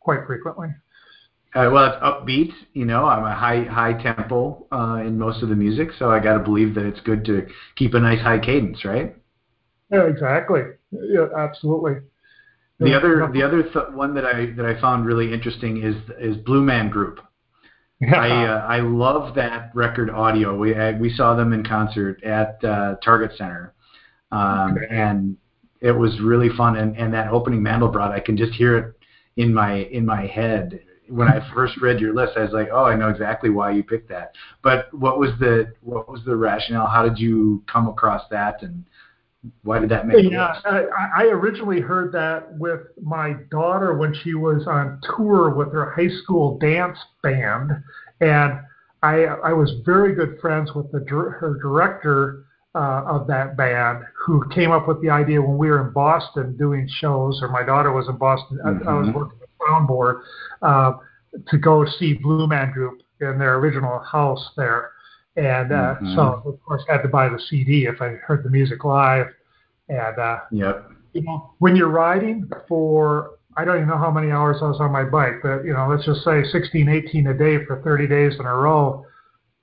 [0.00, 0.68] quite frequently.
[1.54, 2.52] Uh, well, it's upbeat.
[2.72, 6.20] You know, I'm a high high tempo uh, in most of the music, so I
[6.20, 9.14] got to believe that it's good to keep a nice high cadence, right?
[9.90, 10.62] Yeah, exactly.
[10.90, 11.96] Yeah, absolutely.
[12.78, 16.36] The other the other th- one that I that I found really interesting is is
[16.44, 17.20] Blue Man Group.
[18.00, 18.16] Yeah.
[18.16, 20.56] I uh, I love that record audio.
[20.56, 23.72] We I, we saw them in concert at uh, Target Center,
[24.30, 24.86] um, okay.
[24.90, 25.36] and
[25.80, 26.76] it was really fun.
[26.76, 28.94] And, and that opening Mandelbrot, I can just hear it
[29.36, 32.84] in my in my head when I first read your list, I was like, oh,
[32.84, 34.32] I know exactly why you picked that.
[34.62, 36.86] But what was the what was the rationale?
[36.86, 38.84] How did you come across that, and
[39.62, 40.84] why did that make yeah, I,
[41.16, 46.14] I originally heard that with my daughter when she was on tour with her high
[46.22, 47.72] school dance band,
[48.20, 48.60] and
[49.02, 52.42] I I was very good friends with the her director.
[52.74, 56.54] Uh, of that band who came up with the idea when we were in Boston
[56.58, 58.58] doing shows, or my daughter was in Boston.
[58.62, 58.86] Mm-hmm.
[58.86, 59.16] I, I was mm-hmm.
[59.16, 60.20] working soundboard
[60.62, 60.92] uh,
[61.48, 64.92] to go see Blue Man Group in their original house there.
[65.36, 66.14] And uh, mm-hmm.
[66.14, 69.26] so, of course, I had to buy the CD if I heard the music live.
[69.88, 70.90] And uh, yep.
[71.12, 74.80] you know, when you're riding for I don't even know how many hours I was
[74.80, 78.06] on my bike, but you know, let's just say 16, 18 a day for 30
[78.06, 79.06] days in a row.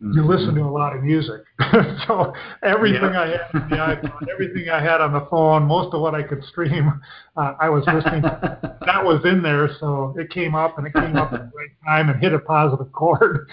[0.02, 0.18] mm-hmm.
[0.18, 1.42] you listen to a lot of music.
[2.08, 6.02] so everything I had on the iPhone, everything I had on the phone, most of
[6.02, 7.00] what I could stream,
[7.38, 8.24] uh, I was listening.
[8.24, 8.78] to.
[8.84, 11.72] That was in there, so it came up and it came up at the right
[11.86, 13.48] time and hit a positive chord.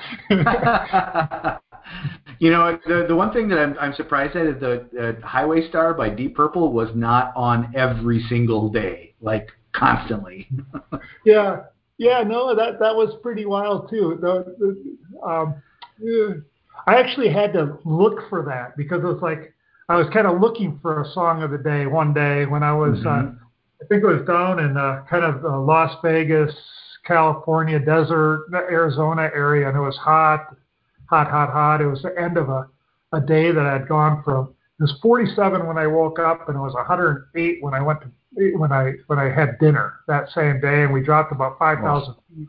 [2.40, 5.68] You know, the the one thing that I'm I'm surprised at is the uh, Highway
[5.68, 10.48] Star by Deep Purple was not on every single day, like constantly.
[11.26, 11.64] yeah,
[11.98, 14.18] yeah, no, that that was pretty wild too.
[14.22, 15.62] The, the um,
[16.86, 19.52] I actually had to look for that because it was like
[19.90, 22.72] I was kind of looking for a song of the day one day when I
[22.72, 23.36] was, uh, mm-hmm.
[23.36, 26.54] uh, I think it was down in uh, kind of uh, Las Vegas,
[27.04, 30.56] California desert, Arizona area, and it was hot,
[31.10, 31.80] hot, hot, hot.
[31.80, 32.68] It was the end of a,
[33.12, 34.54] a day that I'd gone from.
[34.78, 38.10] It was 47 when I woke up, and it was 108 when I went to
[38.56, 42.48] when I when I had dinner that same day, and we dropped about 5,000 feet.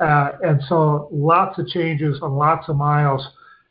[0.00, 3.26] Uh, and so lots of changes on lots of miles.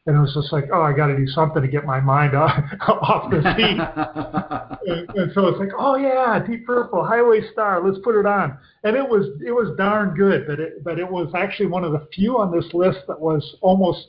[0.06, 2.36] And it was just like, oh, I got to do something to get my mind
[2.36, 3.80] off, off the seat.
[4.88, 8.58] and, and so it's like, oh yeah, Deep Purple, Highway Star, let's put it on.
[8.84, 11.92] And it was it was darn good, but it but it was actually one of
[11.94, 14.08] the few on this list that was almost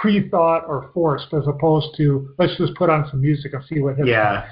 [0.00, 3.96] pre-thought or forced, as opposed to let's just put on some music and see what
[3.96, 4.08] hits.
[4.08, 4.46] Yeah,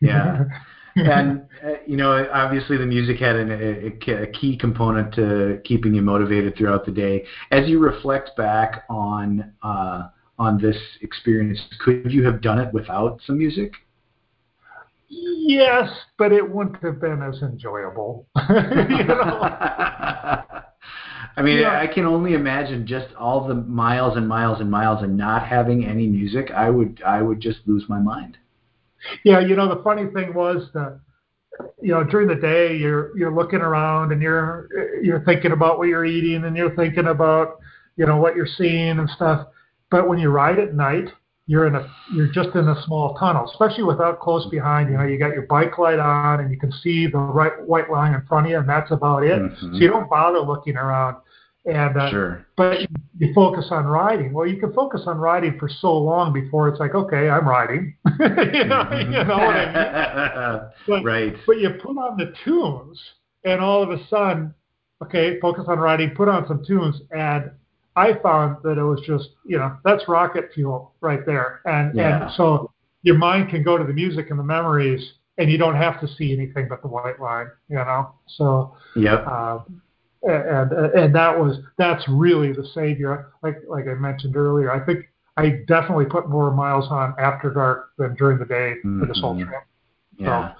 [0.00, 0.44] yeah.
[0.96, 5.94] and uh, you know, obviously, the music had an, a, a, key component to keeping
[5.94, 7.24] you motivated throughout the day.
[7.50, 13.20] As you reflect back on uh, on this experience, could you have done it without
[13.26, 13.72] some music?
[15.08, 18.26] Yes, but it wouldn't have been as enjoyable.
[18.48, 20.42] you know?
[21.36, 21.80] I mean, yeah.
[21.80, 25.84] I can only imagine just all the miles and miles and miles and not having
[25.84, 26.50] any music.
[26.50, 28.38] I would, I would just lose my mind.
[29.24, 31.00] Yeah, you know, the funny thing was that
[31.80, 34.68] you know during the day you're you're looking around and you're
[35.02, 37.58] you're thinking about what you're eating and you're thinking about
[37.96, 39.48] you know what you're seeing and stuff.
[39.90, 41.12] But when you ride at night,
[41.52, 44.88] you're in a you're just in a small tunnel, especially without close behind.
[44.88, 47.90] You know, you got your bike light on and you can see the right white
[47.90, 49.38] line in front of you, and that's about it.
[49.38, 49.74] Mm-hmm.
[49.74, 51.18] So you don't bother looking around.
[51.66, 52.46] And uh, sure.
[52.56, 52.78] but
[53.18, 54.32] you focus on riding.
[54.32, 57.96] Well, you can focus on riding for so long before it's like, okay, I'm riding.
[58.18, 60.70] you know, you know what I mean?
[60.88, 61.34] But, right.
[61.46, 62.98] But you put on the tunes,
[63.44, 64.54] and all of a sudden,
[65.02, 66.14] okay, focus on riding.
[66.16, 67.50] Put on some tunes, and
[67.96, 71.60] I found that it was just, you know, that's rocket fuel right there.
[71.64, 72.24] And yeah.
[72.24, 72.72] and so
[73.02, 76.08] your mind can go to the music and the memories, and you don't have to
[76.08, 77.48] see anything but the white line.
[77.68, 79.14] You know, so yeah.
[79.14, 79.64] Uh,
[80.22, 83.32] and and that was that's really the savior.
[83.42, 87.90] Like like I mentioned earlier, I think I definitely put more miles on after dark
[87.98, 89.00] than during the day mm-hmm.
[89.00, 89.48] for this whole mm-hmm.
[89.48, 89.62] trip.
[90.18, 90.52] Yeah.
[90.52, 90.54] So,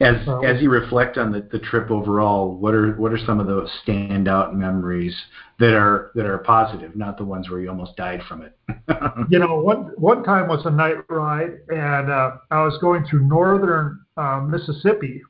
[0.00, 3.46] as as you reflect on the, the trip overall, what are what are some of
[3.46, 5.16] those standout memories
[5.58, 8.58] that are that are positive, not the ones where you almost died from it?
[9.30, 13.26] you know, one one time was a night ride, and uh, I was going through
[13.26, 15.22] northern uh, Mississippi,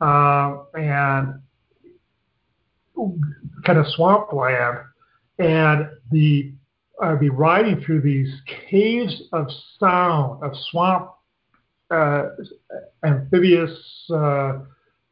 [0.00, 1.40] uh, and
[3.64, 4.78] kind of swampland,
[5.38, 6.52] and the
[7.00, 8.28] I'd be riding through these
[8.68, 9.46] caves of
[9.78, 11.12] sound of swamp
[13.04, 13.70] amphibious
[14.14, 14.58] uh,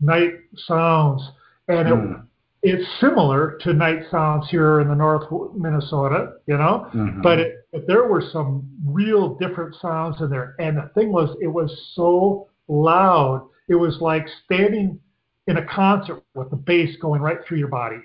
[0.00, 0.34] night
[0.66, 1.22] sounds,
[1.68, 2.22] and it, mm.
[2.62, 5.24] it's similar to night sounds here in the North
[5.56, 6.88] Minnesota, you know.
[6.94, 7.22] Mm-hmm.
[7.22, 11.36] But, it, but there were some real different sounds in there, and the thing was,
[11.40, 13.48] it was so loud.
[13.68, 14.98] It was like standing
[15.46, 17.98] in a concert with the bass going right through your body.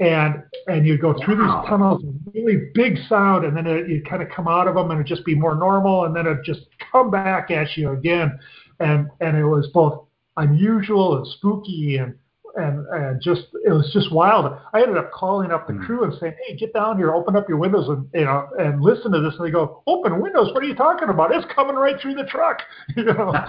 [0.00, 1.60] And and you'd go through wow.
[1.60, 2.02] these tunnels,
[2.34, 5.06] really big sound, and then it, you'd kind of come out of them, and it'd
[5.06, 8.36] just be more normal, and then it'd just come back at you again,
[8.80, 12.14] and and it was both unusual and spooky and
[12.56, 14.56] and and just it was just wild.
[14.72, 15.84] I ended up calling up the mm.
[15.84, 18.80] crew and saying, "Hey, get down here, open up your windows, and you know, and
[18.80, 20.52] listen to this." And they go, "Open windows?
[20.52, 21.34] What are you talking about?
[21.34, 22.62] It's coming right through the truck."
[22.96, 23.32] You know.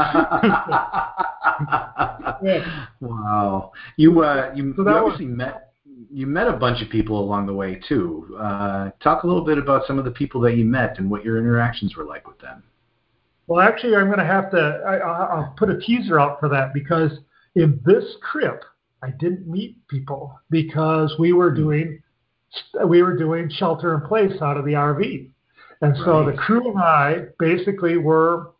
[2.43, 2.88] yeah.
[3.00, 3.72] Wow.
[3.96, 5.64] You uh, you, so you obviously was, met
[6.16, 8.38] you met a bunch of people along the way too.
[8.39, 11.26] Uh, talk a little bit about some of the people that you met and what
[11.26, 12.63] your interactions were like with them.
[13.47, 14.82] Well, actually, I'm going to have to.
[14.88, 17.11] I, I'll put a teaser out for that because
[17.55, 18.63] in this trip
[19.03, 21.57] I didn't meet people because we were hmm.
[21.57, 22.01] doing
[22.88, 25.30] we were doing shelter in place out of the RV,
[25.82, 26.34] and so right.
[26.34, 28.53] the crew and I basically were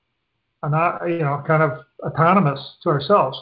[0.62, 3.40] not you know kind of autonomous to ourselves.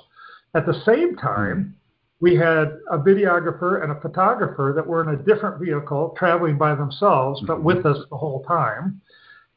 [0.53, 1.75] At the same time,
[2.23, 6.73] we had a videographer and a photographer that were in a different vehicle traveling by
[6.73, 7.65] themselves, but mm-hmm.
[7.65, 9.01] with us the whole time.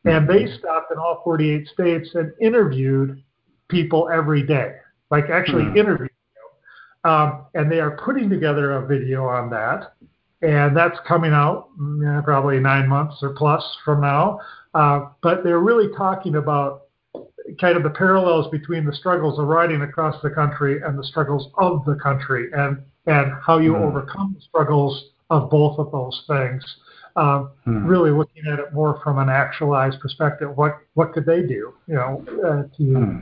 [0.04, 0.58] And they mm-hmm.
[0.58, 3.22] stopped in all 48 states and interviewed
[3.68, 4.72] people every day,
[5.12, 5.76] like actually mm-hmm.
[5.76, 6.10] interviewed
[7.04, 9.92] um, and they are putting together a video on that.
[10.42, 14.40] and that's coming out mm, probably nine months or plus from now.
[14.74, 16.85] Uh, but they're really talking about
[17.60, 21.48] kind of the parallels between the struggles of riding across the country and the struggles
[21.58, 23.82] of the country, and and how you mm.
[23.82, 26.64] overcome the struggles of both of those things.
[27.16, 27.86] Um, hmm.
[27.86, 30.54] Really looking at it more from an actualized perspective.
[30.54, 33.18] What what could they do, you know, uh, to hmm.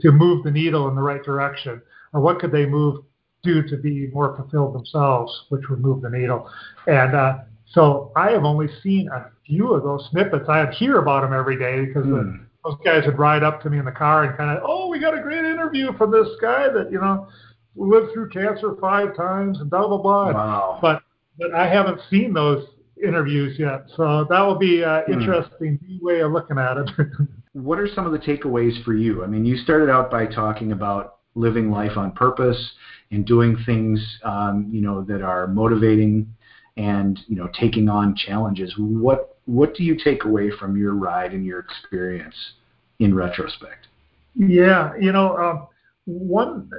[0.00, 1.82] to move the needle in the right direction,
[2.14, 3.04] or what could they move
[3.42, 6.50] do to be more fulfilled themselves, which would move the needle.
[6.86, 10.48] And uh, so I have only seen a few of those snippets.
[10.48, 12.12] I hear about them every day because hmm.
[12.12, 14.88] the, those guys would ride up to me in the car and kind of, oh,
[14.88, 17.28] we got a great interview from this guy that you know
[17.76, 20.32] lived through cancer five times and blah blah blah.
[20.32, 20.78] Wow.
[20.80, 21.02] But
[21.38, 22.66] but I haven't seen those
[23.02, 23.84] interviews yet.
[23.96, 25.12] So that will be an hmm.
[25.12, 26.90] interesting way of looking at it.
[27.52, 29.24] what are some of the takeaways for you?
[29.24, 32.72] I mean, you started out by talking about living life on purpose
[33.10, 36.34] and doing things, um, you know, that are motivating
[36.76, 38.74] and you know taking on challenges.
[38.78, 42.34] What what do you take away from your ride and your experience
[42.98, 43.88] in retrospect?
[44.34, 45.66] Yeah, you know, um,
[46.06, 46.70] one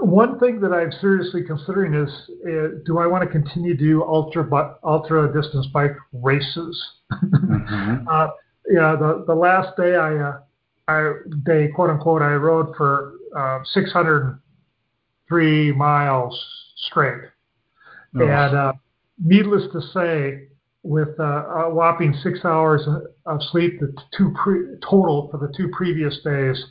[0.00, 2.10] one thing that I'm seriously considering is,
[2.46, 6.84] uh, do I want to continue to do ultra ultra distance bike races?
[7.12, 8.08] Mm-hmm.
[8.10, 8.28] uh,
[8.68, 10.40] yeah, the the last day I, uh,
[10.88, 11.12] I
[11.44, 16.46] day quote unquote I rode for uh, 603 miles
[16.76, 17.22] straight,
[18.16, 18.22] oh.
[18.22, 18.72] and uh,
[19.22, 20.48] needless to say,
[20.82, 22.82] with uh, a whopping six hours
[23.26, 26.62] of sleep, the two pre- total for the two previous days,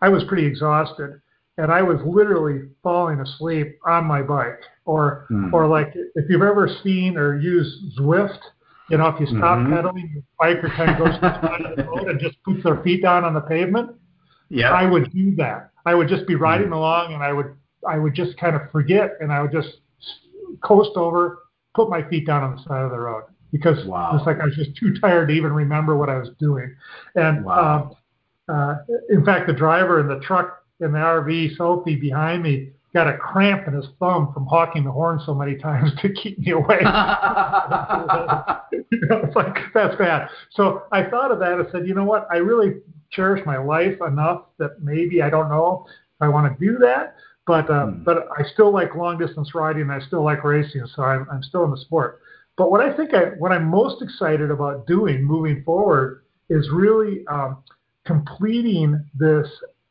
[0.00, 1.20] I was pretty exhausted
[1.56, 4.60] and I was literally falling asleep on my bike.
[4.86, 5.52] Or, mm.
[5.52, 8.38] or like if you've ever seen or used Zwift,
[8.88, 9.74] you know, if you stop mm-hmm.
[9.74, 12.64] pedaling, your biker kind of goes to the side of the road and just puts
[12.64, 13.90] their feet down on the pavement.
[14.48, 15.70] Yeah, I would do that.
[15.86, 16.76] I would just be riding mm.
[16.76, 17.54] along, and I would,
[17.88, 19.68] I would just kind of forget, and I would just
[20.64, 21.38] coast over,
[21.74, 24.16] put my feet down on the side of the road because wow.
[24.16, 26.74] it's like I was just too tired to even remember what I was doing.
[27.14, 27.94] And wow.
[28.48, 28.76] um, uh,
[29.08, 33.16] in fact, the driver in the truck in the RV, Sophie, behind me, got a
[33.16, 36.80] cramp in his thumb from hawking the horn so many times to keep me awake.
[38.90, 40.28] you know, it's like that's bad.
[40.50, 41.60] So I thought of that.
[41.60, 42.26] I said, you know what?
[42.30, 42.80] I really
[43.10, 47.14] cherish my life enough that maybe I don't know if I want to do that,
[47.46, 48.02] but uh, hmm.
[48.04, 49.82] but I still like long distance riding.
[49.82, 52.20] And I still like racing, so I'm, I'm still in the sport.
[52.60, 57.24] But what I think I what I'm most excited about doing moving forward is really
[57.26, 57.64] um,
[58.04, 59.48] completing this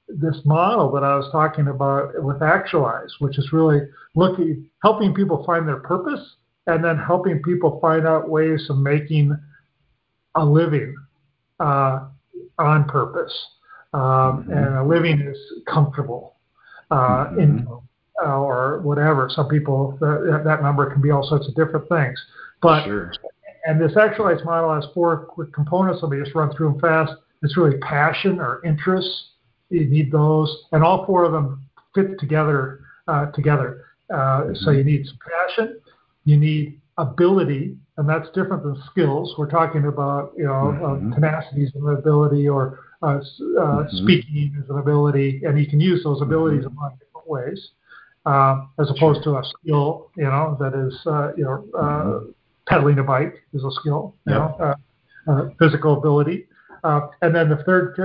[0.08, 3.80] this model that I was talking about with Actualize, which is really
[4.14, 6.20] looking, helping people find their purpose
[6.68, 9.36] and then helping people find out ways of making
[10.36, 10.96] a living
[11.60, 12.02] uh,
[12.60, 13.34] on purpose.
[13.96, 14.52] Um, mm-hmm.
[14.52, 16.36] And a living is comfortable
[16.92, 17.40] uh, mm-hmm.
[17.40, 17.89] income
[18.26, 19.30] or whatever.
[19.34, 22.20] Some people, that, that number can be all sorts of different things.
[22.62, 23.14] But sure.
[23.66, 26.02] And this Actualize model has four quick components.
[26.02, 27.14] Let me just run through them fast.
[27.44, 29.08] It's really passion or interest
[29.70, 31.64] you need those, and all four of them
[31.94, 32.82] fit together.
[33.08, 33.86] Uh, together.
[34.12, 34.56] Uh, mm-hmm.
[34.58, 35.80] So you need some passion,
[36.26, 39.34] you need ability, and that's different than skills.
[39.36, 41.12] We're talking about you know mm-hmm.
[41.12, 43.98] uh, tenacity as an ability, or uh, uh, mm-hmm.
[44.04, 46.74] speaking is an ability, and you can use those abilities mm-hmm.
[46.74, 47.79] in a lot of different ways, uh,
[48.80, 50.94] as opposed to a skill, you know, that is
[51.38, 52.32] you know mm-hmm.
[52.68, 54.76] pedaling a bike is a skill, you know,
[55.60, 56.48] physical ability.
[56.84, 57.96] Uh, and then the third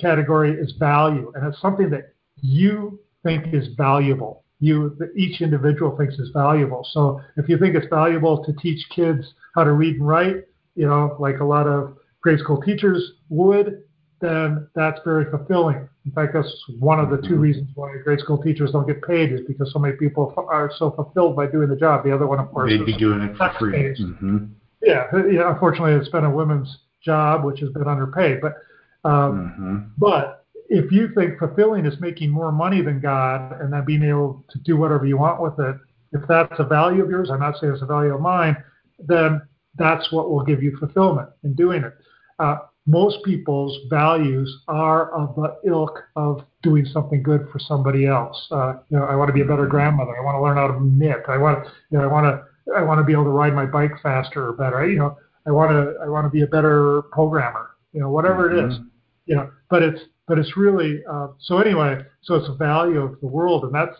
[0.00, 4.44] category is value, and it's something that you think is valuable.
[4.60, 6.86] You, each individual thinks is valuable.
[6.92, 10.36] So if you think it's valuable to teach kids how to read and write,
[10.74, 13.82] you know, like a lot of grade school teachers would,
[14.24, 15.88] then that's very fulfilling.
[16.06, 17.40] In fact, that's one of the two mm-hmm.
[17.40, 20.90] reasons why grade school teachers don't get paid is because so many people are so
[20.92, 22.04] fulfilled by doing the job.
[22.04, 23.94] The other one, of course, they'd be doing it for free.
[24.00, 24.46] Mm-hmm.
[24.82, 25.52] Yeah, yeah.
[25.52, 28.40] Unfortunately, it's been a women's job, which has been underpaid.
[28.40, 28.54] But
[29.08, 29.78] um, mm-hmm.
[29.98, 34.44] but if you think fulfilling is making more money than God, and then being able
[34.50, 35.76] to do whatever you want with it,
[36.12, 38.56] if that's a value of yours, I'm not saying it's a value of mine,
[38.98, 39.42] then
[39.76, 41.92] that's what will give you fulfillment in doing it.
[42.38, 42.56] Uh,
[42.86, 48.46] most people's values are of the ilk of doing something good for somebody else.
[48.50, 49.70] Uh, you know, I want to be a better mm-hmm.
[49.70, 50.16] grandmother.
[50.16, 51.24] I want to learn how to knit.
[51.28, 53.66] I want, you know, I want to, I want to be able to ride my
[53.66, 54.86] bike faster or better.
[54.88, 55.16] You know,
[55.46, 58.58] I want to I want to be a better programmer, you know, whatever mm-hmm.
[58.58, 58.88] it is, mm-hmm.
[59.26, 59.50] you know.
[59.70, 62.02] But it's but it's really uh, so anyway.
[62.22, 63.96] So it's a value of the world, and that's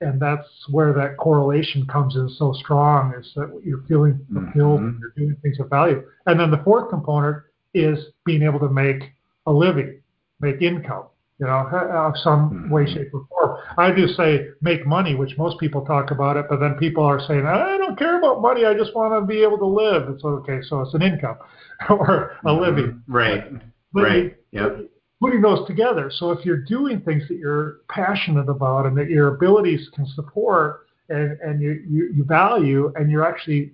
[0.00, 3.14] and that's where that correlation comes in so strong.
[3.18, 4.88] Is that you're feeling fulfilled mm-hmm.
[4.88, 6.02] and you're doing things of value.
[6.26, 7.42] And then the fourth component
[7.74, 9.02] is being able to make
[9.46, 10.00] a living,
[10.40, 11.04] make income.
[11.40, 12.70] you know, of some mm-hmm.
[12.70, 13.58] way, shape, or form.
[13.76, 17.20] I do say make money, which most people talk about it, but then people are
[17.26, 18.64] saying, I don't care about money.
[18.64, 20.08] I just want to be able to live.
[20.08, 21.36] It's okay, so it's an income
[21.90, 22.60] or a mm-hmm.
[22.60, 23.02] living.
[23.06, 23.44] Right.
[23.92, 24.36] But right.
[24.52, 24.90] Yep.
[25.20, 26.10] Putting those together.
[26.14, 30.86] So if you're doing things that you're passionate about and that your abilities can support
[31.08, 33.72] and, and you, you, you value and you're actually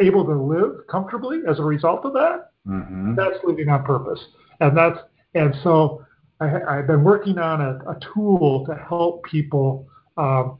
[0.00, 3.14] able to live comfortably as a result of that, mm-hmm.
[3.14, 4.20] that's living on purpose.
[4.60, 4.98] And that's
[5.34, 6.04] and so
[6.40, 9.86] I, have been working on a, a, tool to help people
[10.16, 10.58] um,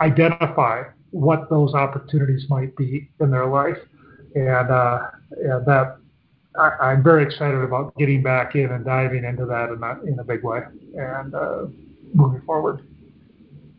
[0.00, 3.78] identify what those opportunities might be in their life,
[4.34, 5.98] and, uh, and that
[6.58, 10.18] I, am very excited about getting back in and diving into that in a, in
[10.18, 10.60] a big way
[10.96, 11.66] and uh,
[12.12, 12.84] moving forward.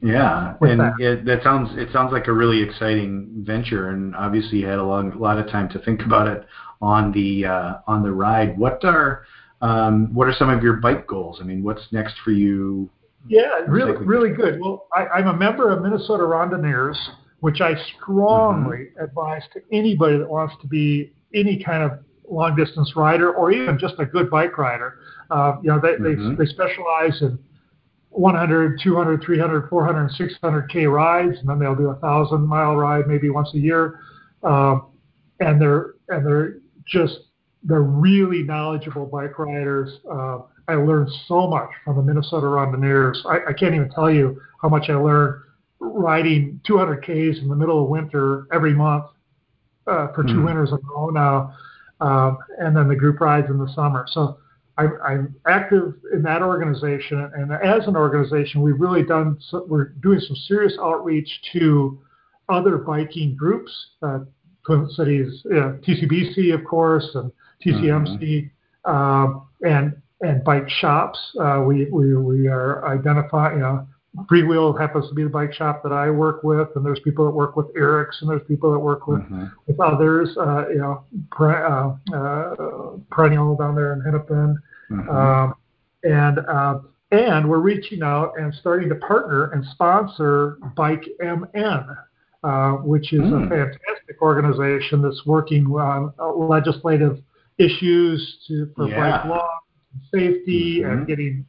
[0.02, 0.94] Yeah, and that.
[1.00, 4.84] It, that sounds it sounds like a really exciting venture, and obviously you had a
[4.84, 6.46] long a lot of time to think about it
[6.84, 8.58] on the uh, on the ride.
[8.58, 9.24] What are
[9.62, 11.40] um, what are some of your bike goals?
[11.42, 12.90] I mean, what's next for you?
[13.26, 14.60] Yeah, really, really good.
[14.60, 16.98] Well, I, am a member of Minnesota Randonneurs,
[17.40, 19.04] which I strongly mm-hmm.
[19.06, 23.80] advise to anybody that wants to be any kind of long distance rider or even
[23.80, 25.00] just a good bike rider.
[25.32, 26.36] Uh, you know, they, mm-hmm.
[26.36, 27.40] they, they specialize in
[28.10, 33.08] 100, 200, 300, 400, 600 K rides, and then they'll do a thousand mile ride
[33.08, 34.02] maybe once a year.
[34.44, 34.88] Um,
[35.40, 37.20] and they're and they're just
[37.64, 40.00] they're really knowledgeable bike riders.
[40.10, 43.18] Uh, I learned so much from the Minnesota Randonneurs.
[43.26, 45.42] I, I can't even tell you how much I learned
[45.80, 49.06] riding 200 Ks in the middle of winter every month
[49.88, 50.46] uh, for 2 mm-hmm.
[50.46, 51.56] winters in a row now,
[52.00, 54.06] um, and then the group rides in the summer.
[54.10, 54.38] So
[54.78, 59.38] I'm, I'm, active in that organization, and as an organization, we've really done.
[59.50, 62.02] So, we're doing some serious outreach to
[62.50, 63.72] other biking groups,
[64.02, 64.20] uh,
[64.66, 67.32] Twin Cities, uh, TCBC, of course, and
[67.66, 68.48] TCMC, mm-hmm.
[68.86, 71.18] Um, and and bike shops.
[71.40, 73.56] Uh, we, we we are identifying.
[73.56, 73.88] You know,
[74.30, 77.32] Freewheel happens to be the bike shop that I work with, and there's people that
[77.32, 79.46] work with Eric's, and there's people that work with mm-hmm.
[79.68, 80.36] with others.
[80.38, 81.04] Uh, you know,
[81.40, 84.58] uh, uh, Perennial down there in Hennepin,
[84.92, 85.10] mm-hmm.
[85.10, 85.54] um,
[86.04, 86.80] and uh,
[87.12, 91.96] and we're reaching out and starting to partner and sponsor Bike MN.
[92.44, 93.46] Uh, which is mm.
[93.46, 96.12] a fantastic organization that's working on
[96.50, 97.22] legislative
[97.58, 99.22] issues to, for yeah.
[99.22, 99.50] bike law,
[100.14, 100.92] safety, mm-hmm.
[100.92, 101.46] and getting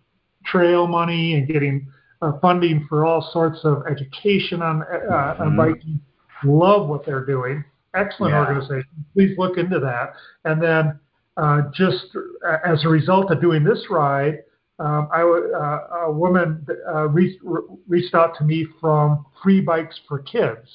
[0.47, 1.89] trail money and getting
[2.23, 5.43] uh, funding for all sorts of education on uh, mm-hmm.
[5.43, 6.01] on biking.
[6.45, 7.65] Love what they're doing.
[7.97, 8.41] Excellent yeah.
[8.41, 9.05] organization.
[9.15, 10.13] Please look into that.
[10.45, 11.01] And then
[11.37, 12.07] uh, just
[12.47, 14.45] uh, as a result of doing this ride,
[14.79, 17.41] um, I, uh, a woman uh, reached,
[17.87, 20.69] reached out to me from Free Bikes for Kids,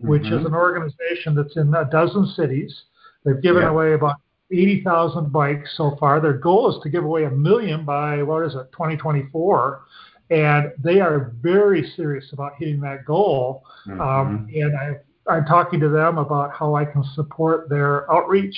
[0.00, 0.38] which mm-hmm.
[0.38, 2.82] is an organization that's in a dozen cities.
[3.24, 3.70] They've given yeah.
[3.70, 4.16] away about
[4.52, 6.20] 80,000 bikes so far.
[6.20, 9.82] Their goal is to give away a million by, what is it, 2024.
[10.30, 13.64] And they are very serious about hitting that goal.
[13.86, 14.00] Mm-hmm.
[14.00, 18.56] Um, and I, I'm talking to them about how I can support their outreach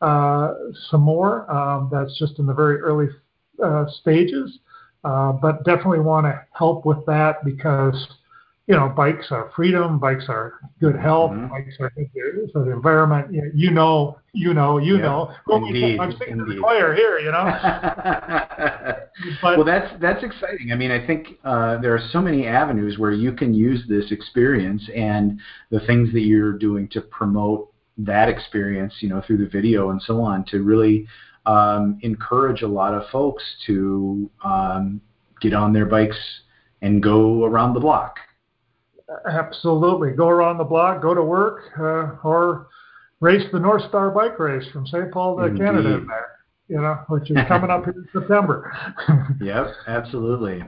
[0.00, 0.54] uh,
[0.90, 1.50] some more.
[1.50, 3.08] Um, that's just in the very early
[4.00, 4.58] stages.
[5.02, 8.06] Uh, but definitely want to help with that because
[8.70, 11.48] you know, bikes are freedom, bikes are good health, mm-hmm.
[11.48, 13.34] bikes are good for the environment.
[13.52, 15.02] You know, you know, you yep.
[15.02, 15.34] know.
[15.48, 16.58] Indeed, I'm singing indeed.
[16.58, 17.42] the choir here, you know.
[19.42, 20.70] but, well, that's that's exciting.
[20.70, 24.12] I mean, I think uh, there are so many avenues where you can use this
[24.12, 25.40] experience and
[25.72, 30.00] the things that you're doing to promote that experience, you know, through the video and
[30.00, 31.08] so on, to really
[31.46, 35.00] um, encourage a lot of folks to um,
[35.40, 36.18] get on their bikes
[36.82, 38.16] and go around the block
[39.28, 40.12] Absolutely.
[40.12, 42.68] Go around the block, go to work, uh, or
[43.20, 45.10] race the North Star Bike Race from St.
[45.10, 45.64] Paul to Indeed.
[45.64, 46.30] Canada in there,
[46.68, 48.72] you know, which is coming up in September.
[49.40, 50.62] yep, absolutely.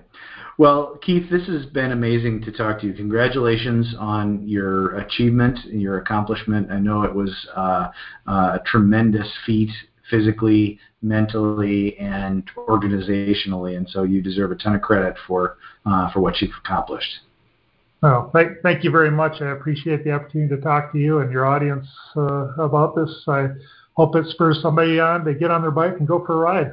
[0.58, 2.92] Well, Keith, this has been amazing to talk to you.
[2.92, 6.70] Congratulations on your achievement, your accomplishment.
[6.70, 7.88] I know it was uh,
[8.26, 9.70] uh, a tremendous feat
[10.10, 16.20] physically, mentally, and organizationally, and so you deserve a ton of credit for uh, for
[16.20, 17.20] what you've accomplished.
[18.02, 19.40] Well, thank, thank you very much.
[19.40, 21.86] I appreciate the opportunity to talk to you and your audience
[22.16, 23.24] uh, about this.
[23.28, 23.48] I
[23.94, 26.72] hope it spurs somebody on to get on their bike and go for a ride.